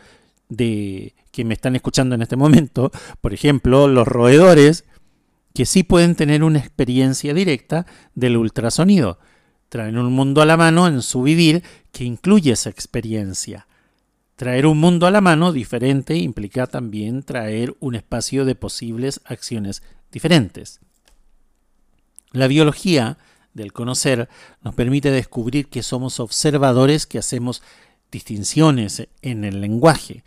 de 0.49 1.13
que 1.31 1.45
me 1.45 1.53
están 1.53 1.75
escuchando 1.75 2.15
en 2.15 2.23
este 2.23 2.37
momento, 2.37 2.91
por 3.21 3.33
ejemplo, 3.33 3.87
los 3.87 4.07
roedores, 4.07 4.85
que 5.53 5.65
sí 5.65 5.83
pueden 5.83 6.15
tener 6.15 6.43
una 6.43 6.59
experiencia 6.59 7.33
directa 7.33 7.85
del 8.15 8.37
ultrasonido. 8.37 9.19
Traen 9.69 9.97
un 9.97 10.11
mundo 10.13 10.41
a 10.41 10.45
la 10.45 10.57
mano 10.57 10.87
en 10.87 11.01
su 11.01 11.21
vivir 11.21 11.63
que 11.91 12.05
incluye 12.05 12.51
esa 12.53 12.69
experiencia. 12.69 13.67
Traer 14.35 14.65
un 14.65 14.79
mundo 14.79 15.07
a 15.07 15.11
la 15.11 15.21
mano 15.21 15.53
diferente 15.53 16.15
implica 16.15 16.67
también 16.67 17.23
traer 17.23 17.75
un 17.79 17.95
espacio 17.95 18.43
de 18.45 18.55
posibles 18.55 19.21
acciones 19.25 19.81
diferentes. 20.11 20.81
La 22.31 22.47
biología 22.47 23.17
del 23.53 23.71
conocer 23.71 24.27
nos 24.61 24.75
permite 24.75 25.09
descubrir 25.09 25.69
que 25.69 25.83
somos 25.83 26.19
observadores 26.19 27.05
que 27.05 27.17
hacemos 27.17 27.63
distinciones 28.15 29.09
en 29.21 29.43
el 29.43 29.59
lenguaje. 29.59 30.23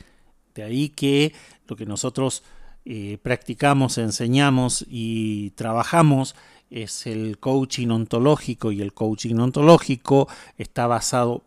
De 0.54 0.62
ahí 0.62 0.90
que 0.90 1.32
lo 1.66 1.74
que 1.74 1.86
nosotros 1.86 2.42
eh, 2.84 3.16
practicamos, 3.22 3.96
enseñamos 3.96 4.84
y 4.90 5.50
trabajamos 5.50 6.34
es 6.70 7.06
el 7.06 7.38
coaching 7.38 7.88
ontológico 7.88 8.72
y 8.72 8.82
el 8.82 8.92
coaching 8.92 9.36
ontológico 9.36 10.28
está 10.58 10.86
basado 10.86 11.44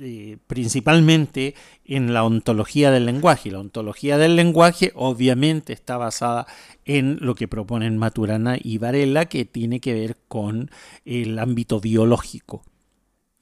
eh, 0.00 0.38
principalmente 0.46 1.54
en 1.84 2.14
la 2.14 2.24
ontología 2.24 2.90
del 2.90 3.04
lenguaje. 3.04 3.50
La 3.50 3.60
ontología 3.60 4.16
del 4.16 4.36
lenguaje 4.36 4.92
obviamente 4.94 5.74
está 5.74 5.98
basada 5.98 6.46
en 6.86 7.18
lo 7.20 7.34
que 7.34 7.46
proponen 7.46 7.98
Maturana 7.98 8.56
y 8.58 8.78
Varela 8.78 9.26
que 9.26 9.44
tiene 9.44 9.80
que 9.80 9.92
ver 9.92 10.16
con 10.28 10.70
el 11.04 11.38
ámbito 11.38 11.78
biológico. 11.78 12.62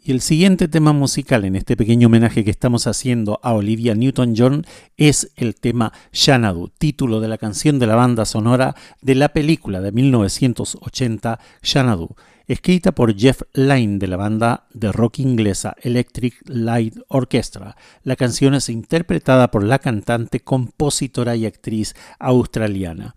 Y 0.07 0.13
el 0.13 0.21
siguiente 0.21 0.69
tema 0.69 0.93
musical 0.93 1.45
en 1.45 1.57
este 1.57 1.77
pequeño 1.77 2.07
homenaje 2.07 2.45
que 2.45 2.51
estamos 2.53 2.87
haciendo 2.87 3.41
a 3.43 3.55
Olivia 3.55 3.97
Newton-John 3.97 4.65
es 4.97 5.33
el 5.35 5.57
tema 5.57 5.93
Xanadu, 6.13 6.71
título 6.79 7.19
de 7.19 7.27
la 7.27 7.39
canción 7.39 7.81
de 7.81 7.89
la 7.89 7.97
banda 7.97 8.25
sonora 8.25 8.77
de 9.03 9.17
la 9.17 9.31
película 9.31 9.81
de 9.81 9.91
1980 9.91 11.41
Xanadu, 11.61 12.15
escrita 12.47 12.93
por 12.93 13.17
Jeff 13.17 13.43
Lynne 13.53 13.99
de 13.99 14.07
la 14.07 14.17
banda 14.17 14.69
de 14.73 14.93
rock 14.93 15.19
inglesa 15.19 15.75
Electric 15.83 16.37
Light 16.45 16.95
Orchestra. 17.09 17.77
La 18.05 18.15
canción 18.15 18.55
es 18.55 18.69
interpretada 18.69 19.51
por 19.51 19.65
la 19.65 19.81
cantante, 19.81 20.39
compositora 20.39 21.35
y 21.35 21.47
actriz 21.47 21.97
australiana. 22.21 23.17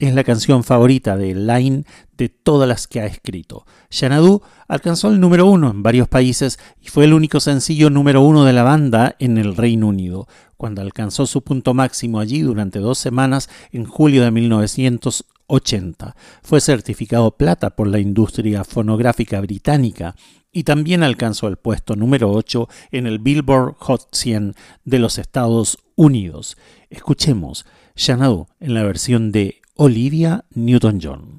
Es 0.00 0.14
la 0.14 0.22
canción 0.22 0.62
favorita 0.62 1.16
de 1.16 1.34
Line 1.34 1.82
de 2.16 2.28
todas 2.28 2.68
las 2.68 2.86
que 2.86 3.00
ha 3.00 3.06
escrito. 3.06 3.66
Xanadu 3.90 4.42
alcanzó 4.68 5.08
el 5.08 5.18
número 5.18 5.46
uno 5.46 5.72
en 5.72 5.82
varios 5.82 6.06
países 6.06 6.60
y 6.80 6.86
fue 6.86 7.06
el 7.06 7.14
único 7.14 7.40
sencillo 7.40 7.90
número 7.90 8.22
uno 8.22 8.44
de 8.44 8.52
la 8.52 8.62
banda 8.62 9.16
en 9.18 9.38
el 9.38 9.56
Reino 9.56 9.88
Unido, 9.88 10.28
cuando 10.56 10.82
alcanzó 10.82 11.26
su 11.26 11.42
punto 11.42 11.74
máximo 11.74 12.20
allí 12.20 12.42
durante 12.42 12.78
dos 12.78 12.98
semanas 12.98 13.50
en 13.72 13.86
julio 13.86 14.22
de 14.22 14.30
1980. 14.30 16.14
Fue 16.44 16.60
certificado 16.60 17.36
plata 17.36 17.70
por 17.70 17.88
la 17.88 17.98
industria 17.98 18.62
fonográfica 18.62 19.40
británica 19.40 20.14
y 20.52 20.62
también 20.62 21.02
alcanzó 21.02 21.48
el 21.48 21.56
puesto 21.56 21.96
número 21.96 22.30
8 22.30 22.68
en 22.92 23.08
el 23.08 23.18
Billboard 23.18 23.74
Hot 23.80 24.06
100 24.12 24.54
de 24.84 24.98
los 25.00 25.18
Estados 25.18 25.78
Unidos. 25.96 26.56
Escuchemos 26.88 27.66
Xanadu 27.96 28.46
en 28.60 28.74
la 28.74 28.84
versión 28.84 29.32
de 29.32 29.60
Olivia 29.80 30.42
Newton-John. 30.56 31.38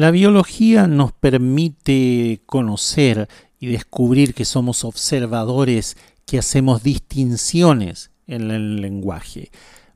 La 0.00 0.10
biología 0.10 0.86
nos 0.86 1.12
permite 1.12 2.40
conocer 2.46 3.28
y 3.58 3.66
descubrir 3.66 4.32
que 4.32 4.46
somos 4.46 4.82
observadores, 4.82 5.98
que 6.24 6.38
hacemos 6.38 6.82
distinciones 6.82 8.10
en 8.26 8.50
el 8.50 8.80
lenguaje. 8.80 9.50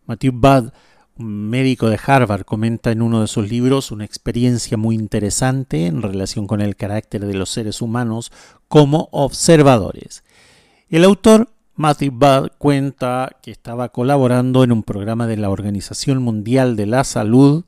Matthew 0.05 0.33
Budd, 0.35 0.73
un 1.17 1.49
médico 1.49 1.89
de 1.89 1.99
Harvard, 2.07 2.45
comenta 2.45 2.93
en 2.93 3.01
uno 3.01 3.23
de 3.23 3.29
sus 3.29 3.49
libros 3.49 3.93
una 3.93 4.05
experiencia 4.05 4.77
muy 4.77 4.95
interesante 4.95 5.87
en 5.87 6.03
relación 6.03 6.47
con 6.47 6.61
el 6.61 6.77
carácter 6.77 7.25
de 7.25 7.33
los 7.33 7.49
seres 7.49 7.81
humanos 7.81 8.31
como 8.69 9.09
observadores. 9.11 10.23
El 10.91 11.05
autor 11.05 11.49
Matthew 11.77 12.13
Budd 12.13 12.49
cuenta 12.59 13.39
que 13.43 13.51
estaba 13.51 13.89
colaborando 13.89 14.65
en 14.65 14.73
un 14.73 14.83
programa 14.83 15.27
de 15.27 15.39
la 15.39 15.49
Organización 15.49 16.23
Mundial 16.23 16.77
de 16.77 16.85
la 16.85 17.05
Salud 17.05 17.65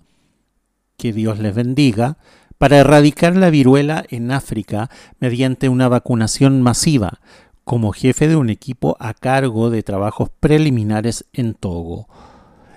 que 0.97 1.13
Dios 1.13 1.39
les 1.39 1.55
bendiga, 1.55 2.19
para 2.59 2.79
erradicar 2.79 3.37
la 3.37 3.51
viruela 3.51 4.05
en 4.09 4.31
África 4.31 4.91
mediante 5.21 5.69
una 5.69 5.89
vacunación 5.89 6.63
masiva, 6.63 7.21
como 7.65 7.93
jefe 7.93 8.29
de 8.29 8.37
un 8.37 8.49
equipo 8.49 8.97
a 9.01 9.13
cargo 9.13 9.71
de 9.71 9.83
trabajos 9.83 10.31
preliminares 10.41 11.27
en 11.33 11.55
Togo. 11.55 12.09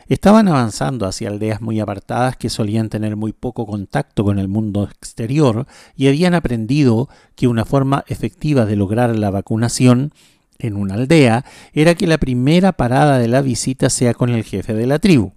Estaban 0.08 0.47
avanzando 0.47 1.05
hacia 1.05 1.29
aldeas 1.29 1.62
muy 1.62 1.79
apartadas 1.79 2.36
que 2.36 2.49
solían 2.49 2.89
tener 2.89 3.15
muy 3.15 3.32
poco 3.32 3.67
contacto 3.67 4.23
con 4.23 4.39
el 4.39 4.47
mundo 4.47 4.84
exterior 4.84 5.67
y 5.95 6.08
habían 6.08 6.34
aprendido 6.34 7.08
que 7.36 7.47
una 7.47 7.63
forma 7.63 8.03
efectiva 8.08 8.65
de 8.65 8.75
lograr 8.75 9.15
la 9.15 9.29
vacunación 9.29 10.12
en 10.58 10.75
una 10.75 10.95
aldea 10.95 11.45
era 11.73 11.93
que 11.93 12.08
la 12.08 12.17
primera 12.17 12.71
parada 12.71 13.19
de 13.19 13.27
la 13.27 13.43
visita 13.43 13.91
sea 13.91 14.15
con 14.15 14.32
el 14.32 14.43
jefe 14.43 14.73
de 14.73 14.88
la 14.88 14.97
tribu, 14.97 15.34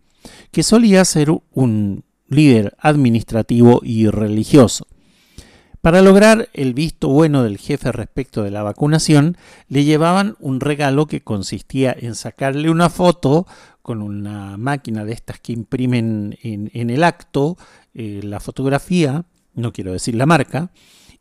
que 0.51 0.63
solía 0.63 1.05
ser 1.05 1.31
un 1.53 2.05
líder 2.35 2.75
administrativo 2.79 3.81
y 3.83 4.09
religioso. 4.09 4.87
Para 5.83 6.01
lograr 6.01 6.49
el 6.53 6.75
visto 6.75 7.09
bueno 7.09 7.43
del 7.43 7.59
jefe 7.59 7.91
respecto 7.91 8.45
de 8.45 8.53
la 8.53 8.63
vacunación, 8.63 9.37
le 9.69 9.83
llevaban 9.83 10.37
un 10.39 10.61
regalo 10.61 11.07
que 11.07 11.23
consistía 11.23 11.95
en 11.99 12.15
sacarle 12.15 12.71
una 12.71 12.89
foto 12.89 13.49
con 13.83 14.01
una 14.01 14.57
máquina 14.57 15.05
de 15.05 15.13
estas 15.13 15.41
que 15.41 15.53
imprimen 15.53 16.39
en, 16.43 16.89
el 16.89 17.03
acto 17.03 17.59
eh, 17.95 18.21
la 18.23 18.39
fotografía, 18.39 19.25
no 19.55 19.73
quiero 19.73 19.93
decir 19.93 20.15
la 20.15 20.25
marca, 20.25 20.71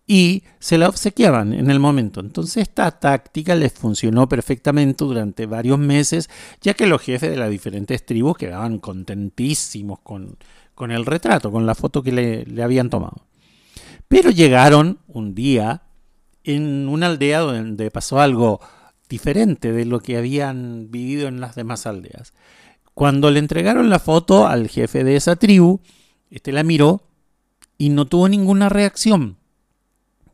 y 0.05 0.43
se 0.59 0.77
la 0.77 0.89
obsequiaban 0.89 1.53
en 1.53 1.71
el 1.71 1.79
momento. 1.79 2.19
Entonces 2.19 2.57
esta 2.57 2.91
táctica 2.91 3.55
les 3.55 3.73
funcionó 3.73 4.29
perfectamente 4.29 5.03
durante 5.05 5.47
varios 5.47 5.79
meses, 5.79 6.29
ya 6.61 6.75
que 6.75 6.85
los 6.85 7.01
jefes 7.01 7.31
de 7.31 7.37
las 7.37 7.49
diferentes 7.49 8.05
tribus 8.05 8.37
quedaban 8.37 8.77
contentísimos 8.77 9.99
con, 10.01 10.37
con 10.75 10.91
el 10.91 11.05
retrato, 11.05 11.51
con 11.51 11.65
la 11.65 11.75
foto 11.75 12.03
que 12.03 12.11
le, 12.11 12.63
habían 12.63 12.89
tomado. 12.89 13.25
Pero 14.07 14.29
llegaron 14.29 14.99
un 15.07 15.35
día 15.35 15.83
en 16.43 16.87
una 16.87 17.07
aldea 17.07 17.39
donde 17.39 17.91
pasó 17.91 18.19
algo 18.19 18.59
diferente 19.07 19.71
de 19.71 19.85
lo 19.85 19.99
que 19.99 20.17
habían 20.17 20.89
vivido 20.89 21.27
en 21.27 21.39
las 21.39 21.55
demás 21.55 21.85
aldeas. 21.85 22.33
Cuando 22.93 23.31
le 23.31 23.39
entregaron 23.39 23.89
la 23.89 23.99
foto 23.99 24.47
al 24.47 24.67
jefe 24.67 25.03
de 25.03 25.15
esa 25.15 25.35
tribu, 25.35 25.81
este 26.29 26.51
la 26.51 26.63
miró 26.63 27.03
y 27.77 27.89
no 27.89 28.05
tuvo 28.05 28.27
ninguna 28.27 28.69
reacción. 28.69 29.37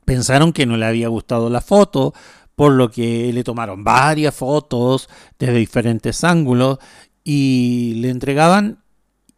Pensaron 0.05 0.53
que 0.53 0.65
no 0.65 0.77
le 0.77 0.85
había 0.85 1.07
gustado 1.09 1.49
la 1.49 1.61
foto, 1.61 2.13
por 2.55 2.71
lo 2.71 2.89
que 2.89 3.31
le 3.33 3.43
tomaron 3.43 3.83
varias 3.83 4.33
fotos 4.33 5.09
desde 5.37 5.53
diferentes 5.53 6.23
ángulos 6.23 6.79
y 7.23 7.93
le 7.97 8.09
entregaban 8.09 8.79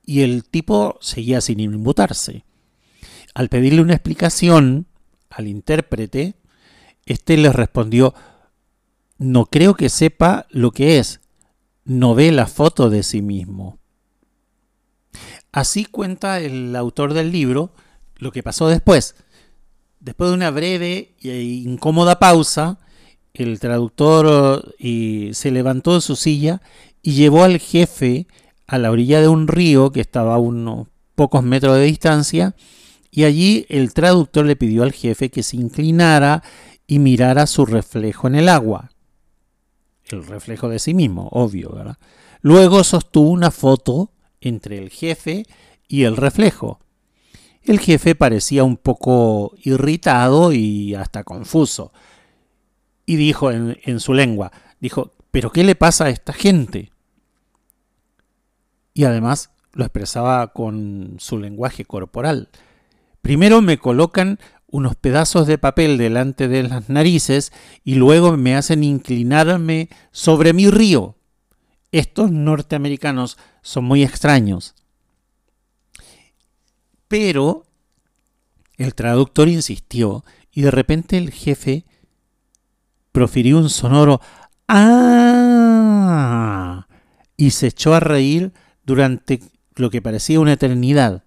y 0.09 0.23
el 0.23 0.43
tipo 0.43 0.97
seguía 1.01 1.39
sin 1.39 1.59
inmutarse. 1.59 2.43
Al 3.35 3.47
pedirle 3.47 3.83
una 3.83 3.93
explicación 3.93 4.87
al 5.29 5.47
intérprete, 5.47 6.33
éste 7.05 7.37
le 7.37 7.53
respondió, 7.53 8.15
no 9.19 9.45
creo 9.45 9.75
que 9.75 9.87
sepa 9.87 10.47
lo 10.49 10.71
que 10.71 10.97
es, 10.97 11.21
no 11.85 12.15
ve 12.15 12.31
la 12.31 12.47
foto 12.47 12.89
de 12.89 13.03
sí 13.03 13.21
mismo. 13.21 13.77
Así 15.51 15.85
cuenta 15.85 16.39
el 16.39 16.75
autor 16.75 17.13
del 17.13 17.31
libro 17.31 17.71
lo 18.15 18.31
que 18.31 18.41
pasó 18.41 18.67
después. 18.67 19.13
Después 19.99 20.31
de 20.31 20.37
una 20.37 20.49
breve 20.49 21.13
e 21.21 21.43
incómoda 21.43 22.17
pausa, 22.17 22.79
el 23.35 23.59
traductor 23.59 24.73
eh, 24.79 25.29
se 25.33 25.51
levantó 25.51 25.93
de 25.93 26.01
su 26.01 26.15
silla 26.15 26.63
y 27.03 27.11
llevó 27.11 27.43
al 27.43 27.59
jefe 27.59 28.25
a 28.69 28.77
la 28.77 28.91
orilla 28.91 29.19
de 29.19 29.27
un 29.27 29.47
río 29.47 29.91
que 29.91 29.99
estaba 29.99 30.35
a 30.35 30.37
unos 30.37 30.87
pocos 31.15 31.43
metros 31.43 31.75
de 31.75 31.85
distancia 31.85 32.55
y 33.09 33.23
allí 33.23 33.65
el 33.67 33.93
traductor 33.93 34.45
le 34.45 34.55
pidió 34.55 34.83
al 34.83 34.91
jefe 34.91 35.31
que 35.31 35.41
se 35.41 35.57
inclinara 35.57 36.43
y 36.85 36.99
mirara 36.99 37.47
su 37.47 37.65
reflejo 37.65 38.27
en 38.27 38.35
el 38.35 38.47
agua. 38.47 38.91
El 40.09 40.25
reflejo 40.25 40.69
de 40.69 40.77
sí 40.77 40.93
mismo, 40.93 41.29
obvio, 41.31 41.71
¿verdad? 41.71 41.97
Luego 42.41 42.83
sostuvo 42.83 43.31
una 43.31 43.49
foto 43.49 44.11
entre 44.39 44.77
el 44.77 44.91
jefe 44.91 45.45
y 45.87 46.03
el 46.03 46.15
reflejo. 46.15 46.79
El 47.63 47.79
jefe 47.79 48.13
parecía 48.13 48.63
un 48.63 48.77
poco 48.77 49.55
irritado 49.63 50.53
y 50.53 50.93
hasta 50.93 51.23
confuso. 51.23 51.91
Y 53.07 53.15
dijo 53.15 53.51
en, 53.51 53.79
en 53.83 53.99
su 53.99 54.13
lengua, 54.13 54.51
dijo, 54.79 55.13
¿pero 55.31 55.51
qué 55.51 55.63
le 55.63 55.75
pasa 55.75 56.05
a 56.05 56.09
esta 56.09 56.33
gente? 56.33 56.91
Y 58.99 59.05
además 59.05 59.49
lo 59.71 59.85
expresaba 59.85 60.51
con 60.51 61.15
su 61.19 61.37
lenguaje 61.37 61.85
corporal. 61.85 62.49
Primero 63.21 63.61
me 63.61 63.77
colocan 63.77 64.39
unos 64.67 64.97
pedazos 64.97 65.47
de 65.47 65.57
papel 65.57 65.97
delante 65.97 66.49
de 66.49 66.63
las 66.63 66.89
narices 66.89 67.53
y 67.85 67.95
luego 67.95 68.35
me 68.35 68.57
hacen 68.57 68.83
inclinarme 68.83 69.87
sobre 70.11 70.51
mi 70.51 70.69
río. 70.69 71.15
estos 71.93 72.29
norteamericanos 72.29 73.37
son 73.61 73.85
muy 73.85 74.03
extraños. 74.03 74.75
Pero 77.07 77.63
el 78.75 78.95
traductor 78.95 79.47
insistió 79.47 80.25
y 80.51 80.63
de 80.63 80.71
repente 80.71 81.17
el 81.17 81.31
jefe 81.31 81.85
profirió 83.13 83.59
un 83.59 83.69
sonoro 83.69 84.19
¡Ah! 84.67 85.69
y 87.37 87.51
se 87.51 87.67
echó 87.67 87.93
a 87.93 88.01
reír 88.01 88.51
durante 88.89 89.39
lo 89.75 89.91
que 89.91 90.01
parecía 90.01 90.39
una 90.39 90.53
eternidad. 90.53 91.23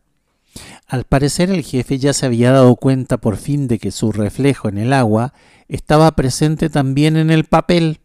Al 0.89 1.05
parecer 1.05 1.49
el 1.49 1.63
jefe 1.63 1.97
ya 1.97 2.13
se 2.13 2.27
había 2.27 2.51
dado 2.51 2.75
cuenta 2.75 3.19
por 3.19 3.37
fin 3.37 3.69
de 3.69 3.79
que 3.79 3.93
su 3.93 4.11
reflejo 4.11 4.69
en 4.69 4.79
el 4.79 4.93
agua 4.93 5.33
estaba 5.69 6.11
presente 6.17 6.71
también 6.71 7.17
en 7.17 7.31
el 7.31 7.45
papel. 7.45 8.01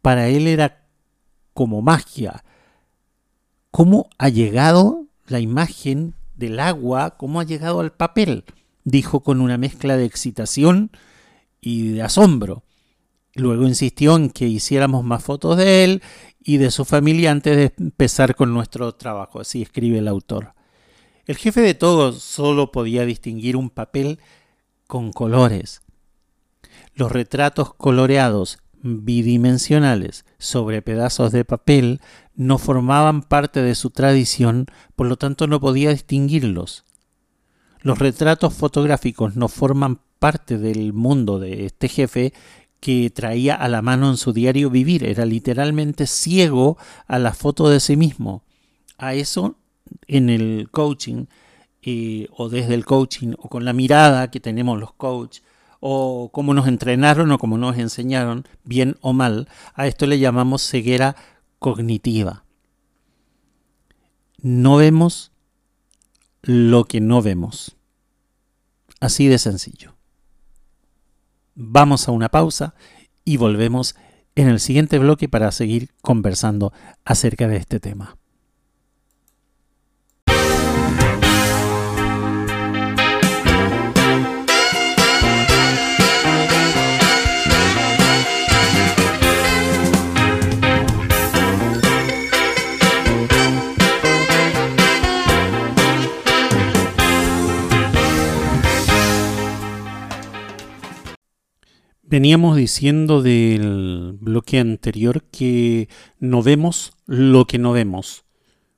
Para 0.00 0.28
él 0.28 0.46
era 0.46 0.84
como 1.54 1.82
magia. 1.82 2.44
¿Cómo 3.72 4.08
ha 4.16 4.28
llegado 4.28 5.06
la 5.26 5.40
imagen 5.40 6.14
del 6.36 6.60
agua? 6.60 7.16
¿Cómo 7.16 7.40
ha 7.40 7.44
llegado 7.44 7.80
al 7.80 7.92
papel? 7.92 8.44
dijo 8.84 9.20
con 9.20 9.40
una 9.40 9.58
mezcla 9.58 9.96
de 9.96 10.04
excitación 10.04 10.92
y 11.60 11.88
de 11.88 12.02
asombro. 12.02 12.62
Luego 13.34 13.66
insistió 13.66 14.14
en 14.16 14.30
que 14.30 14.46
hiciéramos 14.46 15.04
más 15.04 15.24
fotos 15.24 15.56
de 15.56 15.84
él 15.84 16.02
y 16.44 16.56
de 16.58 16.70
su 16.70 16.84
familia 16.84 17.30
antes 17.30 17.56
de 17.56 17.72
empezar 17.78 18.34
con 18.34 18.52
nuestro 18.52 18.92
trabajo, 18.94 19.40
así 19.40 19.62
escribe 19.62 19.98
el 19.98 20.08
autor. 20.08 20.54
El 21.26 21.36
jefe 21.36 21.60
de 21.60 21.74
todos 21.74 22.22
solo 22.22 22.72
podía 22.72 23.06
distinguir 23.06 23.56
un 23.56 23.70
papel 23.70 24.18
con 24.86 25.12
colores. 25.12 25.82
Los 26.94 27.12
retratos 27.12 27.74
coloreados 27.74 28.58
bidimensionales 28.82 30.24
sobre 30.38 30.82
pedazos 30.82 31.32
de 31.32 31.44
papel 31.44 32.00
no 32.34 32.58
formaban 32.58 33.22
parte 33.22 33.62
de 33.62 33.74
su 33.74 33.90
tradición, 33.90 34.66
por 34.96 35.06
lo 35.06 35.16
tanto 35.16 35.46
no 35.46 35.60
podía 35.60 35.90
distinguirlos. 35.90 36.84
Los 37.80 37.98
retratos 37.98 38.54
fotográficos 38.54 39.36
no 39.36 39.48
forman 39.48 40.00
parte 40.18 40.58
del 40.58 40.92
mundo 40.92 41.40
de 41.40 41.66
este 41.66 41.88
jefe 41.88 42.32
que 42.82 43.10
traía 43.10 43.54
a 43.54 43.68
la 43.68 43.80
mano 43.80 44.10
en 44.10 44.16
su 44.16 44.32
diario 44.32 44.68
vivir, 44.68 45.04
era 45.04 45.24
literalmente 45.24 46.08
ciego 46.08 46.76
a 47.06 47.20
la 47.20 47.32
foto 47.32 47.68
de 47.68 47.78
sí 47.78 47.96
mismo. 47.96 48.42
A 48.98 49.14
eso 49.14 49.54
en 50.08 50.28
el 50.28 50.68
coaching 50.72 51.26
eh, 51.82 52.26
o 52.36 52.48
desde 52.48 52.74
el 52.74 52.84
coaching 52.84 53.34
o 53.38 53.48
con 53.48 53.64
la 53.64 53.72
mirada 53.72 54.32
que 54.32 54.40
tenemos 54.40 54.80
los 54.80 54.92
coaches 54.94 55.44
o 55.78 56.30
cómo 56.32 56.54
nos 56.54 56.66
entrenaron 56.66 57.30
o 57.30 57.38
cómo 57.38 57.56
nos 57.56 57.78
enseñaron, 57.78 58.48
bien 58.64 58.96
o 59.00 59.12
mal, 59.12 59.48
a 59.74 59.86
esto 59.86 60.06
le 60.06 60.18
llamamos 60.18 60.68
ceguera 60.68 61.14
cognitiva. 61.60 62.44
No 64.38 64.74
vemos 64.78 65.30
lo 66.42 66.86
que 66.86 67.00
no 67.00 67.22
vemos. 67.22 67.76
Así 68.98 69.28
de 69.28 69.38
sencillo. 69.38 69.91
Vamos 71.54 72.08
a 72.08 72.12
una 72.12 72.28
pausa 72.28 72.74
y 73.24 73.36
volvemos 73.36 73.94
en 74.34 74.48
el 74.48 74.60
siguiente 74.60 74.98
bloque 74.98 75.28
para 75.28 75.52
seguir 75.52 75.90
conversando 76.00 76.72
acerca 77.04 77.48
de 77.48 77.56
este 77.56 77.80
tema. 77.80 78.16
Veníamos 102.12 102.58
diciendo 102.58 103.22
del 103.22 104.18
bloque 104.20 104.58
anterior 104.58 105.22
que 105.30 105.88
no 106.18 106.42
vemos 106.42 106.92
lo 107.06 107.46
que 107.46 107.56
no 107.56 107.72
vemos, 107.72 108.26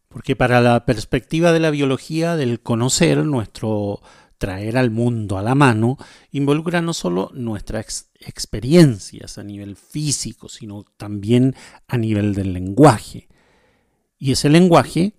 porque 0.07 0.37
para 0.37 0.61
la 0.61 0.87
perspectiva 0.87 1.51
de 1.51 1.59
la 1.59 1.73
biología 1.73 2.37
del 2.37 2.61
conocer, 2.61 3.25
nuestro 3.25 4.01
traer 4.39 4.77
al 4.77 4.93
mundo 4.93 5.37
a 5.37 5.43
la 5.43 5.57
mano, 5.57 5.99
involucra 6.31 6.81
no 6.81 6.95
solo 6.95 7.33
nuestras 7.35 8.13
experiencias 8.21 9.37
a 9.37 9.43
nivel 9.43 9.75
físico, 9.75 10.49
sino 10.49 10.85
también 10.97 11.57
a 11.89 11.99
nivel 11.99 12.35
del 12.35 12.53
lenguaje. 12.53 13.27
Y 14.17 14.31
ese 14.31 14.49
lenguaje, 14.49 15.15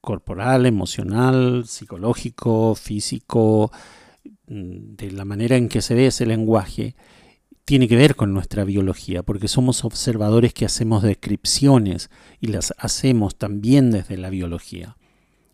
corporal, 0.00 0.64
emocional, 0.64 1.64
psicológico, 1.66 2.74
físico, 2.74 3.70
mm, 4.46 4.94
de 4.96 5.10
la 5.10 5.26
manera 5.26 5.56
en 5.56 5.68
que 5.68 5.82
se 5.82 5.94
ve 5.94 6.06
ese 6.06 6.24
lenguaje, 6.24 6.96
tiene 7.68 7.86
que 7.86 7.96
ver 7.96 8.16
con 8.16 8.32
nuestra 8.32 8.64
biología, 8.64 9.22
porque 9.22 9.46
somos 9.46 9.84
observadores 9.84 10.54
que 10.54 10.64
hacemos 10.64 11.02
descripciones 11.02 12.08
y 12.40 12.46
las 12.46 12.72
hacemos 12.78 13.36
también 13.36 13.90
desde 13.90 14.16
la 14.16 14.30
biología. 14.30 14.96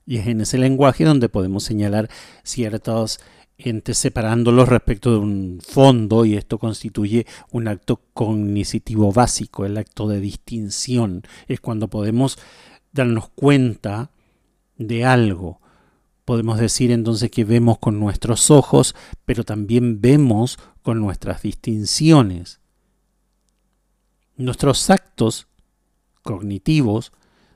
Y 0.07 0.19
es 0.19 0.29
en 0.29 0.41
ese 0.41 0.59
lenguaje 0.59 1.03
donde 1.03 1.29
podemos 1.29 1.65
señalar 1.65 2.09
ciertos 2.45 3.19
entes 3.59 3.99
separándolos 3.99 4.69
respecto 4.69 5.11
de 5.11 5.19
un 5.19 5.59
fondo 5.61 6.25
y 6.25 6.37
esto 6.37 6.59
constituye 6.59 7.27
un 7.51 7.67
acto 7.67 8.01
cognitivo 8.13 9.13
básico, 9.13 9.67
el 9.67 9.77
acto 9.77 10.07
de 10.07 10.21
distinción. 10.21 11.23
Es 11.49 11.59
cuando 11.59 11.89
podemos 11.89 12.39
darnos 12.93 13.29
cuenta 13.31 14.13
de 14.79 15.05
algo. 15.05 15.61
Podemos 16.25 16.61
decir 16.61 16.93
entonces 16.93 17.29
que 17.33 17.45
vemos 17.45 17.81
con 17.81 17.99
nuestros 17.99 18.53
ojos, 18.53 18.95
pero 19.25 19.43
también 19.43 20.01
vemos 20.01 20.61
con 20.85 21.01
nuestras 21.01 21.41
distinciones. 21.41 22.61
Nuestros 24.37 24.91
actos 24.91 25.49
cognitivos, 26.23 27.11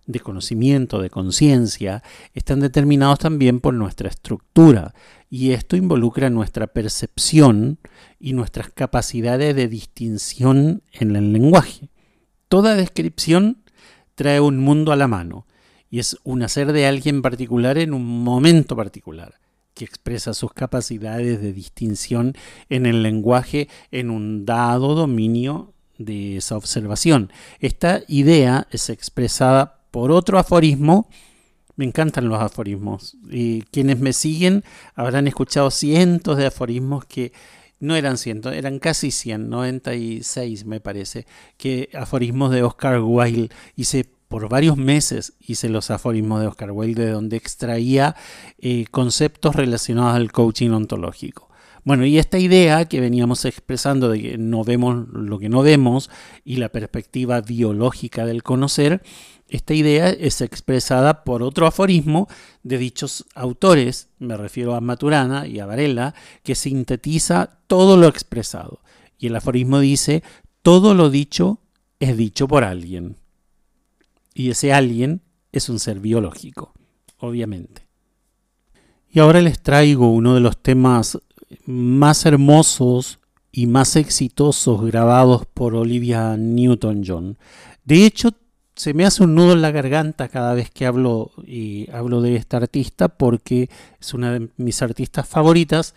de 0.06 0.20
conocimiento, 0.20 1.02
de 1.02 1.10
conciencia, 1.10 2.02
están 2.32 2.60
determinados 2.60 3.18
también 3.18 3.60
por 3.60 3.74
nuestra 3.74 4.08
estructura 4.08 4.94
y 5.28 5.50
esto 5.50 5.76
involucra 5.76 6.30
nuestra 6.30 6.68
percepción 6.68 7.78
y 8.18 8.32
nuestras 8.32 8.70
capacidades 8.70 9.54
de 9.54 9.68
distinción 9.68 10.82
en 10.90 11.14
el 11.14 11.30
lenguaje. 11.34 11.90
Toda 12.48 12.76
descripción 12.76 13.62
trae 14.14 14.40
un 14.40 14.56
mundo 14.58 14.90
a 14.90 14.96
la 14.96 15.06
mano 15.06 15.46
y 15.90 15.98
es 15.98 16.16
un 16.24 16.42
hacer 16.42 16.72
de 16.72 16.86
alguien 16.86 17.20
particular 17.20 17.76
en 17.76 17.92
un 17.92 18.24
momento 18.24 18.74
particular 18.74 19.34
que 19.78 19.84
expresa 19.84 20.34
sus 20.34 20.52
capacidades 20.52 21.40
de 21.40 21.52
distinción 21.52 22.34
en 22.68 22.84
el 22.84 23.04
lenguaje 23.04 23.68
en 23.92 24.10
un 24.10 24.44
dado 24.44 24.96
dominio 24.96 25.72
de 25.98 26.38
esa 26.38 26.56
observación. 26.56 27.30
Esta 27.60 28.02
idea 28.08 28.66
es 28.72 28.90
expresada 28.90 29.78
por 29.92 30.10
otro 30.10 30.36
aforismo. 30.36 31.08
Me 31.76 31.84
encantan 31.84 32.28
los 32.28 32.42
aforismos. 32.42 33.16
Y 33.30 33.62
quienes 33.70 34.00
me 34.00 34.12
siguen 34.12 34.64
habrán 34.96 35.28
escuchado 35.28 35.70
cientos 35.70 36.36
de 36.38 36.46
aforismos 36.46 37.04
que 37.04 37.32
no 37.78 37.94
eran 37.94 38.18
cientos, 38.18 38.54
eran 38.54 38.80
casi 38.80 39.12
100, 39.12 39.48
96 39.48 40.64
me 40.64 40.80
parece, 40.80 41.24
que 41.56 41.88
aforismos 41.94 42.50
de 42.50 42.64
Oscar 42.64 43.00
Wilde. 43.00 43.54
Y 43.76 43.84
se 43.84 44.08
por 44.28 44.48
varios 44.48 44.76
meses 44.76 45.34
hice 45.40 45.68
los 45.68 45.90
aforismos 45.90 46.40
de 46.40 46.46
Oscar 46.46 46.70
Wilde, 46.70 47.06
de 47.06 47.12
donde 47.12 47.36
extraía 47.36 48.14
eh, 48.58 48.84
conceptos 48.90 49.56
relacionados 49.56 50.14
al 50.14 50.30
coaching 50.32 50.70
ontológico. 50.70 51.48
Bueno, 51.84 52.04
y 52.04 52.18
esta 52.18 52.38
idea 52.38 52.84
que 52.84 53.00
veníamos 53.00 53.46
expresando 53.46 54.10
de 54.10 54.20
que 54.20 54.38
no 54.38 54.62
vemos 54.62 55.08
lo 55.10 55.38
que 55.38 55.48
no 55.48 55.62
vemos 55.62 56.10
y 56.44 56.56
la 56.56 56.68
perspectiva 56.68 57.40
biológica 57.40 58.26
del 58.26 58.42
conocer, 58.42 59.02
esta 59.48 59.72
idea 59.72 60.10
es 60.10 60.42
expresada 60.42 61.24
por 61.24 61.42
otro 61.42 61.66
aforismo 61.66 62.28
de 62.62 62.76
dichos 62.76 63.24
autores, 63.34 64.10
me 64.18 64.36
refiero 64.36 64.74
a 64.74 64.82
Maturana 64.82 65.46
y 65.46 65.60
a 65.60 65.66
Varela, 65.66 66.14
que 66.42 66.54
sintetiza 66.54 67.58
todo 67.66 67.96
lo 67.96 68.08
expresado. 68.08 68.82
Y 69.16 69.28
el 69.28 69.36
aforismo 69.36 69.80
dice, 69.80 70.22
todo 70.60 70.92
lo 70.92 71.08
dicho 71.08 71.62
es 71.98 72.18
dicho 72.18 72.46
por 72.46 72.64
alguien. 72.64 73.16
Y 74.34 74.50
ese 74.50 74.72
alguien 74.72 75.22
es 75.52 75.68
un 75.68 75.78
ser 75.78 76.00
biológico, 76.00 76.72
obviamente. 77.18 77.88
Y 79.10 79.20
ahora 79.20 79.40
les 79.40 79.60
traigo 79.60 80.12
uno 80.12 80.34
de 80.34 80.40
los 80.40 80.58
temas 80.58 81.18
más 81.64 82.26
hermosos 82.26 83.18
y 83.50 83.66
más 83.66 83.96
exitosos 83.96 84.84
grabados 84.84 85.46
por 85.46 85.74
Olivia 85.74 86.36
Newton-John. 86.36 87.38
De 87.84 88.04
hecho, 88.04 88.30
se 88.76 88.94
me 88.94 89.04
hace 89.04 89.24
un 89.24 89.34
nudo 89.34 89.54
en 89.54 89.62
la 89.62 89.72
garganta 89.72 90.28
cada 90.28 90.54
vez 90.54 90.70
que 90.70 90.86
hablo 90.86 91.32
y 91.44 91.90
hablo 91.90 92.20
de 92.20 92.36
esta 92.36 92.58
artista 92.58 93.08
porque 93.08 93.68
es 94.00 94.14
una 94.14 94.32
de 94.32 94.50
mis 94.56 94.82
artistas 94.82 95.26
favoritas 95.26 95.94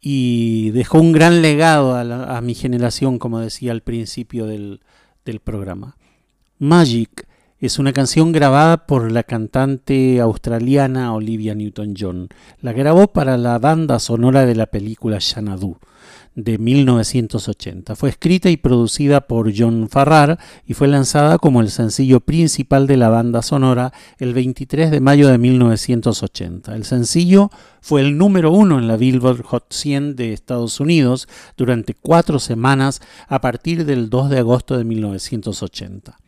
y 0.00 0.70
dejó 0.70 1.00
un 1.00 1.12
gran 1.12 1.42
legado 1.42 1.96
a, 1.96 2.40
mi 2.42 2.54
generación, 2.54 3.18
como 3.18 3.40
decía 3.40 3.72
al 3.72 3.80
principio 3.80 4.46
del, 4.46 4.80
del 5.24 5.40
programa. 5.40 5.96
Magic 6.58 7.26
es 7.66 7.78
una 7.78 7.94
canción 7.94 8.32
grabada 8.32 8.86
por 8.86 9.10
la 9.10 9.22
cantante 9.22 10.20
australiana 10.20 11.14
Olivia 11.14 11.54
Newton-John. 11.54 12.28
La 12.60 12.74
grabó 12.74 13.06
para 13.06 13.38
la 13.38 13.58
banda 13.58 13.98
sonora 14.00 14.44
de 14.44 14.54
la 14.54 14.66
película 14.66 15.18
Xanadu 15.18 15.78
de 16.34 16.58
1980. 16.58 17.96
Fue 17.96 18.10
escrita 18.10 18.50
y 18.50 18.58
producida 18.58 19.22
por 19.22 19.50
John 19.56 19.88
Farrar 19.88 20.38
y 20.66 20.74
fue 20.74 20.88
lanzada 20.88 21.38
como 21.38 21.62
el 21.62 21.70
sencillo 21.70 22.20
principal 22.20 22.86
de 22.86 22.98
la 22.98 23.08
banda 23.08 23.40
sonora 23.40 23.94
el 24.18 24.34
23 24.34 24.90
de 24.90 25.00
mayo 25.00 25.28
de 25.28 25.38
1980. 25.38 26.74
El 26.74 26.84
sencillo 26.84 27.50
fue 27.80 28.02
el 28.02 28.18
número 28.18 28.52
uno 28.52 28.78
en 28.78 28.88
la 28.88 28.98
Billboard 28.98 29.42
Hot 29.42 29.72
100 29.72 30.16
de 30.16 30.34
Estados 30.34 30.80
Unidos 30.80 31.28
durante 31.56 31.94
cuatro 31.94 32.38
semanas 32.38 33.00
a 33.26 33.40
partir 33.40 33.86
del 33.86 34.10
2 34.10 34.28
de 34.28 34.38
agosto 34.40 34.76
de 34.76 34.84
1980. 34.84 36.18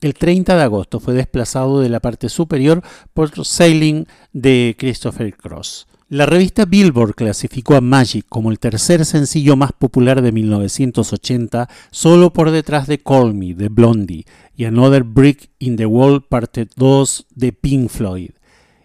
El 0.00 0.14
30 0.14 0.56
de 0.56 0.62
agosto 0.62 0.98
fue 0.98 1.12
desplazado 1.12 1.80
de 1.80 1.90
la 1.90 2.00
parte 2.00 2.30
superior 2.30 2.82
por 3.12 3.44
Sailing 3.44 4.06
de 4.32 4.74
Christopher 4.78 5.36
Cross. 5.36 5.86
La 6.08 6.26
revista 6.26 6.64
Billboard 6.64 7.14
clasificó 7.14 7.76
a 7.76 7.82
Magic 7.82 8.24
como 8.28 8.50
el 8.50 8.58
tercer 8.58 9.04
sencillo 9.04 9.56
más 9.56 9.72
popular 9.72 10.22
de 10.22 10.32
1980, 10.32 11.68
solo 11.90 12.32
por 12.32 12.50
detrás 12.50 12.86
de 12.86 12.98
Call 12.98 13.34
Me 13.34 13.54
de 13.54 13.68
Blondie 13.68 14.24
y 14.56 14.64
Another 14.64 15.04
Brick 15.04 15.50
in 15.58 15.76
the 15.76 15.86
Wall 15.86 16.22
parte 16.22 16.66
2 16.76 17.26
de 17.34 17.52
Pink 17.52 17.90
Floyd. 17.90 18.30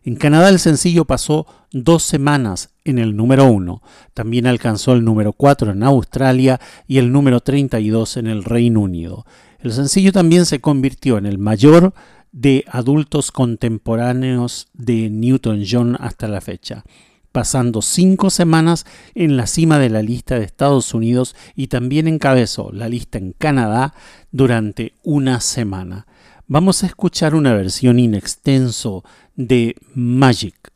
En 0.04 0.18
Canadá 0.18 0.50
el 0.50 0.60
sencillo 0.60 1.06
pasó 1.06 1.48
dos 1.72 2.04
semanas 2.04 2.70
en 2.84 3.00
el 3.00 3.16
número 3.16 3.46
1, 3.46 3.82
también 4.14 4.46
alcanzó 4.46 4.94
el 4.94 5.04
número 5.04 5.34
4 5.34 5.72
en 5.72 5.82
Australia 5.82 6.60
y 6.88 7.00
el 7.00 7.12
número 7.12 7.40
32 7.40 8.18
en 8.18 8.28
el 8.28 8.44
Reino 8.44 8.82
Unido. 8.82 9.26
El 9.66 9.74
sencillo 9.74 10.12
también 10.12 10.46
se 10.46 10.62
convirtió 10.62 11.18
en 11.18 11.26
el 11.26 11.40
mayor 11.40 11.96
de 12.32 12.66
adultos 12.68 13.32
contemporáneos 13.32 14.68
de 14.74 15.10
Newton-John 15.10 15.98
hasta 16.00 16.28
la 16.28 16.40
fecha, 16.40 16.84
pasando 17.32 17.82
cinco 17.82 18.30
semanas 18.30 18.86
en 19.16 19.38
la 19.38 19.48
cima 19.48 19.80
de 19.80 19.90
la 19.90 20.04
lista 20.04 20.38
de 20.38 20.46
Estados 20.46 20.94
Unidos 20.94 21.36
y 21.56 21.66
también 21.66 22.08
encabezó 22.08 22.72
la 22.72 22.88
lista 22.88 23.18
en 23.18 23.32
Canadá 23.32 23.96
durante 24.32 24.94
una 25.02 25.40
semana. 25.40 26.06
Vamos 26.46 26.84
a 26.84 26.86
escuchar 26.86 27.34
una 27.34 27.56
versión 27.56 27.98
in 27.98 28.14
extenso 28.14 29.04
de 29.36 29.78
Magic 29.96 30.75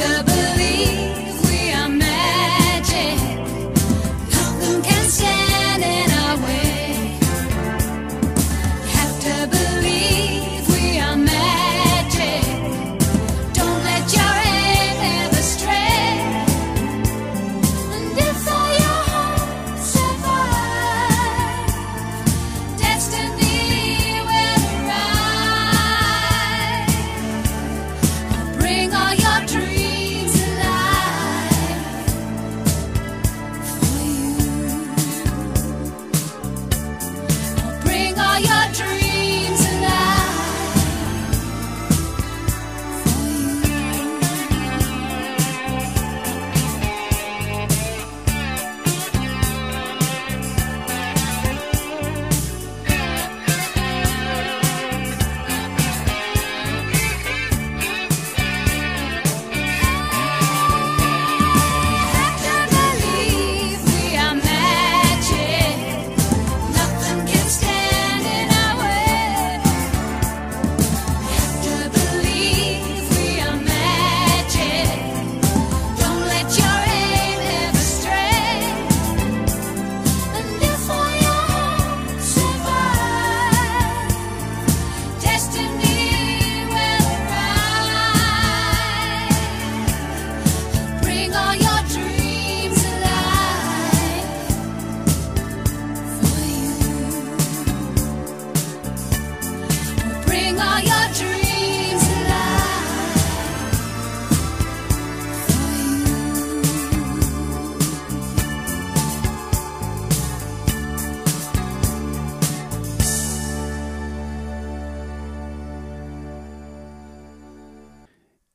Acceptable. 0.00 0.27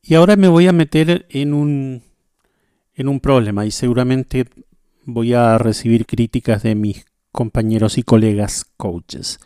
Y 0.06 0.16
ahora 0.16 0.36
me 0.36 0.50
voy 0.50 0.68
a 0.68 0.74
meter 0.74 1.26
en 1.30 1.54
un, 1.54 2.04
en 2.94 3.08
un 3.08 3.22
problema 3.22 3.66
y 3.66 3.72
seguramente 3.72 4.46
voy 5.06 5.34
a 5.34 5.58
recibir 5.58 6.06
críticas 6.06 6.62
de 6.62 6.76
mis 6.76 7.06
compañeros 7.32 7.98
y 7.98 8.04
colegas 8.04 8.66
coaches. 8.76 9.40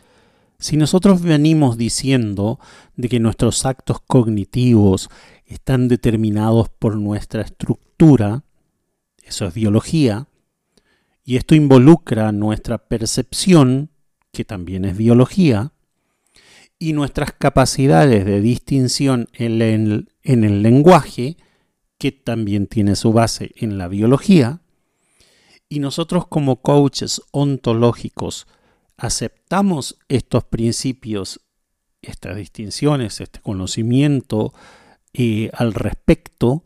Si 0.58 0.76
nosotros 0.76 1.22
venimos 1.22 1.78
diciendo 1.78 2.58
de 2.96 3.08
que 3.08 3.20
nuestros 3.20 3.64
actos 3.64 4.00
cognitivos 4.00 5.10
están 5.46 5.86
determinados 5.86 6.68
por 6.68 6.96
nuestra 6.96 7.42
estructura, 7.42 8.42
eso 9.22 9.46
es 9.46 9.54
biología, 9.54 10.26
y 11.24 11.36
esto 11.36 11.54
involucra 11.54 12.32
nuestra 12.32 12.78
percepción, 12.78 13.90
que 14.32 14.44
también 14.44 14.84
es 14.84 14.96
biología, 14.96 15.72
y 16.80 16.94
nuestras 16.94 17.32
capacidades 17.32 18.24
de 18.24 18.40
distinción 18.40 19.28
en 19.32 19.62
el, 19.62 20.08
en 20.28 20.44
el 20.44 20.62
lenguaje, 20.62 21.38
que 21.96 22.12
también 22.12 22.66
tiene 22.66 22.96
su 22.96 23.14
base 23.14 23.52
en 23.56 23.78
la 23.78 23.88
biología, 23.88 24.60
y 25.70 25.78
nosotros 25.80 26.26
como 26.26 26.60
coaches 26.60 27.22
ontológicos 27.30 28.46
aceptamos 28.98 29.98
estos 30.08 30.44
principios, 30.44 31.40
estas 32.02 32.36
distinciones, 32.36 33.22
este 33.22 33.40
conocimiento 33.40 34.52
eh, 35.14 35.50
al 35.54 35.72
respecto, 35.72 36.62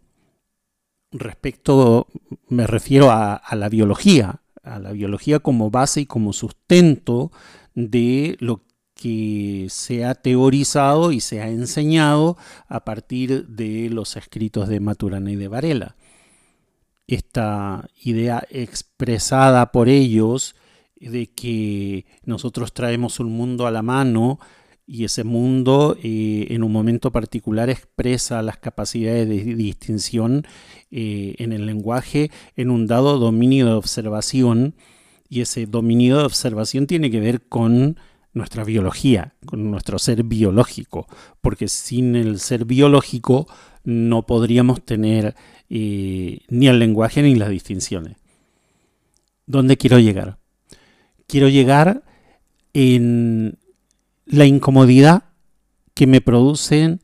respecto 1.13 2.09
me 2.49 2.67
refiero 2.67 3.13
a, 3.13 3.35
a 3.35 3.55
la 3.55 3.69
biología, 3.69 4.43
a 4.65 4.81
la 4.81 4.91
biología 4.91 5.39
como 5.39 5.71
base 5.71 6.01
y 6.01 6.07
como 6.07 6.33
sustento 6.33 7.31
de 7.75 8.37
lo 8.41 8.65
que 9.03 9.67
se 9.69 10.05
ha 10.05 10.15
teorizado 10.15 11.11
y 11.11 11.19
se 11.19 11.41
ha 11.41 11.49
enseñado 11.49 12.37
a 12.69 12.85
partir 12.85 13.49
de 13.49 13.91
los 13.91 14.17
escritos 14.17 14.69
de 14.69 14.79
Maturana 14.79 15.33
y 15.33 15.35
de 15.35 15.49
Varela. 15.49 15.97
Esta 17.09 17.89
idea 18.01 18.47
expresada 18.49 19.73
por 19.73 19.89
ellos 19.89 20.55
de 21.01 21.27
que 21.33 22.07
nosotros 22.25 22.73
traemos 22.75 23.19
un 23.19 23.33
mundo 23.33 23.67
a 23.67 23.73
la 23.73 23.83
mano 23.83 24.39
y 24.87 25.03
ese 25.03 25.25
mundo 25.25 25.97
eh, 26.01 26.47
en 26.51 26.63
un 26.63 26.71
momento 26.71 27.11
particular 27.11 27.71
expresa 27.71 28.41
las 28.41 28.59
capacidades 28.59 29.29
de 29.29 29.57
distinción 29.57 30.47
eh, 30.93 31.35
en 31.39 31.53
el 31.53 31.67
lenguaje 31.67 32.31
en 32.55 32.71
un 32.71 32.87
dado 32.87 33.19
dominio 33.19 33.67
de 33.67 33.73
observación 33.73 34.77
y 35.29 35.41
ese 35.41 35.67
dominio 35.67 36.19
de 36.19 36.25
observación 36.25 36.87
tiene 36.87 37.11
que 37.11 37.19
ver 37.19 37.43
con 37.49 37.97
nuestra 38.33 38.65
biología, 38.65 39.35
con 39.45 39.71
nuestro 39.71 39.99
ser 39.99 40.23
biológico, 40.23 41.07
porque 41.41 41.69
sin 41.69 42.17
el 42.17 42.41
ser 42.41 42.65
biológico 42.65 43.47
no 43.85 44.27
podríamos 44.27 44.83
tener 44.85 45.35
eh, 45.69 46.41
ni 46.49 46.69
el 46.69 46.79
lenguaje 46.79 47.23
ni 47.23 47.35
las 47.35 47.51
distinciones. 47.51 48.17
¿Dónde 49.47 49.77
quiero 49.77 49.99
llegar? 49.99 50.39
quiero 51.33 51.49
llegar 51.49 52.03
en 52.75 53.59
la 54.27 54.45
incomodidad 54.45 55.25
que 55.95 56.07
me 56.07 56.21
producen 56.21 57.01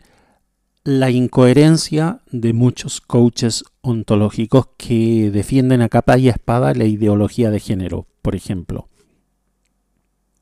la 0.84 1.10
incoherencia 1.10 2.20
de 2.30 2.52
muchos 2.52 3.00
coaches 3.00 3.64
ontológicos 3.80 4.68
que 4.76 5.30
defienden 5.30 5.80
a 5.80 5.88
capa 5.88 6.18
y 6.18 6.28
espada 6.28 6.74
la 6.74 6.84
ideología 6.84 7.50
de 7.50 7.58
género, 7.58 8.06
por 8.20 8.34
ejemplo. 8.34 8.90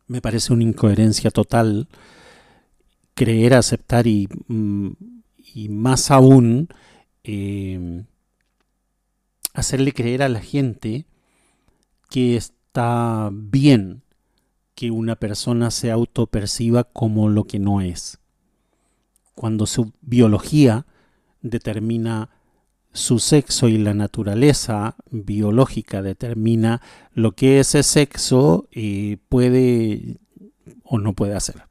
Me 0.06 0.20
parece 0.20 0.52
una 0.52 0.62
incoherencia 0.62 1.30
total 1.30 1.88
creer, 3.14 3.54
aceptar 3.54 4.06
y, 4.06 4.28
mm, 4.48 4.90
más 5.70 6.10
aún 6.10 6.68
eh, 7.24 8.04
hacerle 9.54 9.92
creer 9.92 10.22
a 10.22 10.28
la 10.28 10.40
gente 10.40 11.06
que 12.10 12.36
está 12.36 13.30
bien 13.32 14.02
que 14.74 14.90
una 14.90 15.16
persona 15.16 15.70
se 15.70 15.90
autoperciba 15.90 16.84
como 16.84 17.30
lo 17.30 17.44
que 17.44 17.58
no 17.58 17.80
es. 17.80 18.18
Cuando 19.34 19.66
su 19.66 19.92
biología 20.02 20.86
determina 21.40 22.30
su 22.96 23.18
sexo 23.18 23.68
y 23.68 23.78
la 23.78 23.94
naturaleza 23.94 24.96
biológica 25.10 26.02
determina 26.02 26.80
lo 27.12 27.32
que 27.32 27.60
ese 27.60 27.82
sexo 27.82 28.68
eh, 28.72 29.18
puede 29.28 30.16
o 30.82 30.98
no 30.98 31.12
puede 31.12 31.34
hacer. 31.34 31.64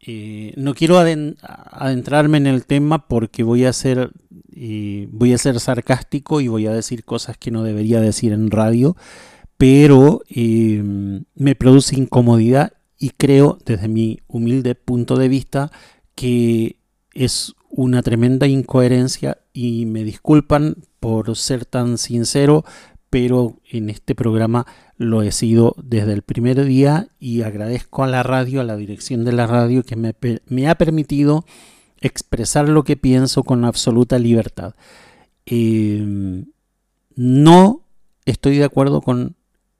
Eh, 0.00 0.52
no 0.56 0.74
quiero 0.74 0.98
adentrarme 0.98 2.38
en 2.38 2.46
el 2.46 2.66
tema 2.66 3.06
porque 3.06 3.42
voy 3.42 3.64
a 3.64 3.72
ser 3.72 4.12
eh, 4.54 5.08
voy 5.10 5.32
a 5.32 5.38
ser 5.38 5.60
sarcástico 5.60 6.40
y 6.40 6.48
voy 6.48 6.66
a 6.66 6.72
decir 6.72 7.04
cosas 7.04 7.36
que 7.38 7.50
no 7.50 7.62
debería 7.62 8.00
decir 8.00 8.32
en 8.32 8.50
radio 8.50 8.96
pero 9.56 10.22
em, 10.28 11.24
me 11.34 11.54
produce 11.54 11.96
incomodidad 11.96 12.74
y 12.98 13.10
creo 13.10 13.58
desde 13.64 13.88
mi 13.88 14.20
humilde 14.26 14.74
punto 14.74 15.16
de 15.16 15.28
vista 15.28 15.72
que 16.14 16.76
es 17.14 17.54
una 17.76 18.02
tremenda 18.02 18.46
incoherencia 18.46 19.38
y 19.52 19.84
me 19.86 20.04
disculpan 20.04 20.76
por 21.00 21.36
ser 21.36 21.64
tan 21.64 21.98
sincero, 21.98 22.64
pero 23.10 23.58
en 23.68 23.90
este 23.90 24.14
programa 24.14 24.64
lo 24.96 25.22
he 25.22 25.32
sido 25.32 25.74
desde 25.82 26.12
el 26.12 26.22
primer 26.22 26.64
día 26.64 27.08
y 27.18 27.42
agradezco 27.42 28.04
a 28.04 28.06
la 28.06 28.22
radio, 28.22 28.60
a 28.60 28.64
la 28.64 28.76
dirección 28.76 29.24
de 29.24 29.32
la 29.32 29.48
radio 29.48 29.82
que 29.82 29.96
me, 29.96 30.68
ha 30.68 30.74
permitido 30.76 31.44
expresar 32.00 32.68
lo 32.68 32.84
que 32.84 32.96
pienso 32.96 33.42
con 33.42 33.64
absoluta 33.64 34.20
libertad. 34.20 34.76
Em, 35.44 36.46
no 37.16 37.82
estoy 38.24 38.58
de 38.58 38.64
acuerdo 38.64 39.00
con 39.00 39.34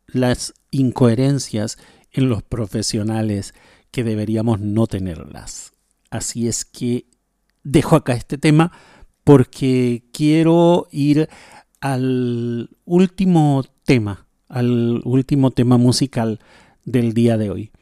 las 0.08 0.52
incoherencias 0.72 1.78
en 2.10 2.28
los 2.28 2.42
profesionales 2.42 3.54
que 3.92 4.02
deberíamos 4.02 4.58
no 4.58 4.88
tenerlas. 4.88 5.74
Así 6.10 6.48
es 6.48 6.64
que 6.64 7.06
dejo 7.64 7.96
acá 7.96 8.14
este 8.14 8.38
tema 8.38 8.72
porque 9.24 10.04
quiero 10.12 10.86
ir 10.92 11.28
al 11.80 12.70
último 12.84 13.64
tema, 13.84 14.26
al 14.48 15.02
último 15.04 15.50
tema 15.50 15.76
musical 15.76 16.40
del 16.84 17.14
día 17.14 17.36
de 17.36 17.50
hoy. 17.50 17.72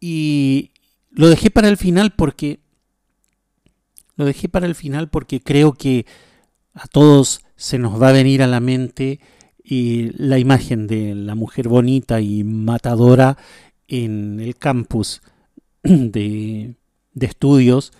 Y 0.00 0.70
lo 1.10 1.28
dejé 1.28 1.50
para 1.50 1.68
el 1.68 1.76
final 1.76 2.12
porque 2.12 2.60
lo 4.16 4.24
dejé 4.24 4.48
para 4.48 4.66
el 4.66 4.74
final 4.74 5.08
porque 5.10 5.40
creo 5.40 5.72
que 5.72 6.06
a 6.74 6.86
todos 6.86 7.42
se 7.56 7.78
nos 7.78 8.00
va 8.00 8.08
a 8.08 8.12
venir 8.12 8.42
a 8.42 8.46
la 8.46 8.60
mente 8.60 9.20
y 9.62 10.10
la 10.16 10.38
imagen 10.38 10.86
de 10.86 11.14
la 11.14 11.34
mujer 11.34 11.68
bonita 11.68 12.20
y 12.20 12.44
matadora 12.44 13.36
en 13.88 14.40
el 14.40 14.56
campus 14.56 15.22
de, 15.82 16.74
estudios, 17.20 17.92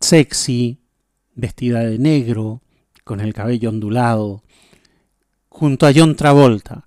sexy, 0.00 0.78
vestida 1.34 1.80
de 1.80 1.98
negro, 1.98 2.62
con 3.04 3.20
el 3.20 3.34
cabello 3.34 3.68
ondulado, 3.68 4.42
junto 5.48 5.86
a 5.86 5.92
John 5.94 6.16
Travolta, 6.16 6.86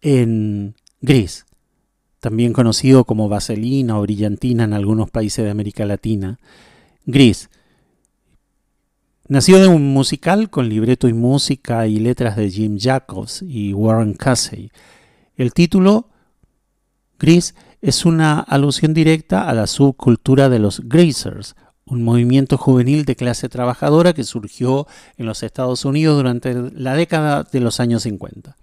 en 0.00 0.74
Gris, 1.00 1.46
también 2.20 2.52
conocido 2.52 3.04
como 3.04 3.28
Vaselina 3.28 3.98
o 3.98 4.02
Brillantina 4.02 4.64
en 4.64 4.72
algunos 4.72 5.10
países 5.10 5.44
de 5.44 5.50
América 5.50 5.84
Latina. 5.84 6.38
Gris, 7.06 7.48
Nació 9.26 9.58
de 9.58 9.68
un 9.68 9.94
musical 9.94 10.50
con 10.50 10.68
libreto 10.68 11.08
y 11.08 11.14
música 11.14 11.86
y 11.86 11.98
letras 11.98 12.36
de 12.36 12.50
Jim 12.50 12.78
Jacobs 12.78 13.40
y 13.40 13.72
Warren 13.72 14.12
Casey. 14.12 14.70
El 15.34 15.54
título, 15.54 16.10
Gris, 17.18 17.54
es 17.84 18.06
una 18.06 18.40
alusión 18.40 18.94
directa 18.94 19.46
a 19.46 19.52
la 19.52 19.66
subcultura 19.66 20.48
de 20.48 20.58
los 20.58 20.80
Greasers, 20.88 21.54
un 21.84 22.02
movimiento 22.02 22.56
juvenil 22.56 23.04
de 23.04 23.14
clase 23.14 23.50
trabajadora 23.50 24.14
que 24.14 24.24
surgió 24.24 24.86
en 25.18 25.26
los 25.26 25.42
Estados 25.42 25.84
Unidos 25.84 26.16
durante 26.16 26.54
la 26.72 26.94
década 26.94 27.42
de 27.42 27.60
los 27.60 27.80
años 27.80 28.04
50. 28.04 28.56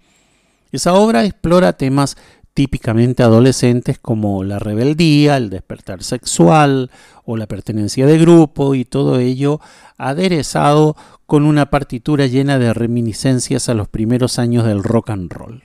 Esa 0.72 0.94
obra 0.94 1.24
explora 1.24 1.74
temas 1.74 2.16
típicamente 2.52 3.22
adolescentes 3.22 3.96
como 3.96 4.42
la 4.42 4.58
rebeldía, 4.58 5.36
el 5.36 5.50
despertar 5.50 6.02
sexual 6.02 6.90
o 7.24 7.36
la 7.36 7.46
pertenencia 7.46 8.06
de 8.06 8.18
grupo 8.18 8.74
y 8.74 8.84
todo 8.84 9.20
ello 9.20 9.60
aderezado 9.98 10.96
con 11.26 11.44
una 11.44 11.70
partitura 11.70 12.26
llena 12.26 12.58
de 12.58 12.74
reminiscencias 12.74 13.68
a 13.68 13.74
los 13.74 13.86
primeros 13.86 14.40
años 14.40 14.64
del 14.64 14.82
rock 14.82 15.10
and 15.10 15.32
roll. 15.32 15.62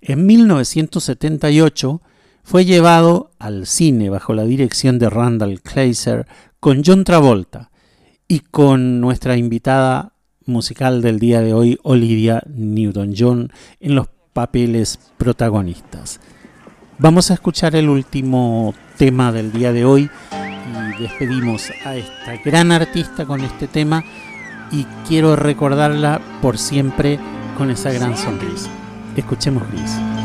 En 0.00 0.24
1978 0.24 2.00
fue 2.44 2.66
llevado 2.66 3.32
al 3.38 3.66
cine 3.66 4.10
bajo 4.10 4.34
la 4.34 4.44
dirección 4.44 4.98
de 4.98 5.10
Randall 5.10 5.62
Kleiser 5.62 6.26
con 6.60 6.82
John 6.84 7.02
Travolta 7.02 7.70
y 8.28 8.40
con 8.40 9.00
nuestra 9.00 9.36
invitada 9.36 10.12
musical 10.46 11.00
del 11.00 11.18
día 11.18 11.40
de 11.40 11.54
hoy, 11.54 11.78
Olivia 11.82 12.42
Newton-John, 12.46 13.50
en 13.80 13.94
los 13.94 14.08
papeles 14.34 14.98
protagonistas. 15.16 16.20
Vamos 16.98 17.30
a 17.30 17.34
escuchar 17.34 17.74
el 17.76 17.88
último 17.88 18.74
tema 18.98 19.32
del 19.32 19.50
día 19.50 19.72
de 19.72 19.84
hoy 19.84 20.10
y 20.32 21.02
despedimos 21.02 21.70
a 21.84 21.96
esta 21.96 22.36
gran 22.44 22.72
artista 22.72 23.24
con 23.24 23.40
este 23.40 23.66
tema 23.66 24.04
y 24.70 24.84
quiero 25.08 25.34
recordarla 25.34 26.20
por 26.42 26.58
siempre 26.58 27.18
con 27.56 27.70
esa 27.70 27.90
gran 27.90 28.16
sonrisa. 28.16 28.68
Escuchemos 29.16 29.62
Gris. 29.70 30.23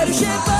quero 0.00 0.14
chegar. 0.14 0.59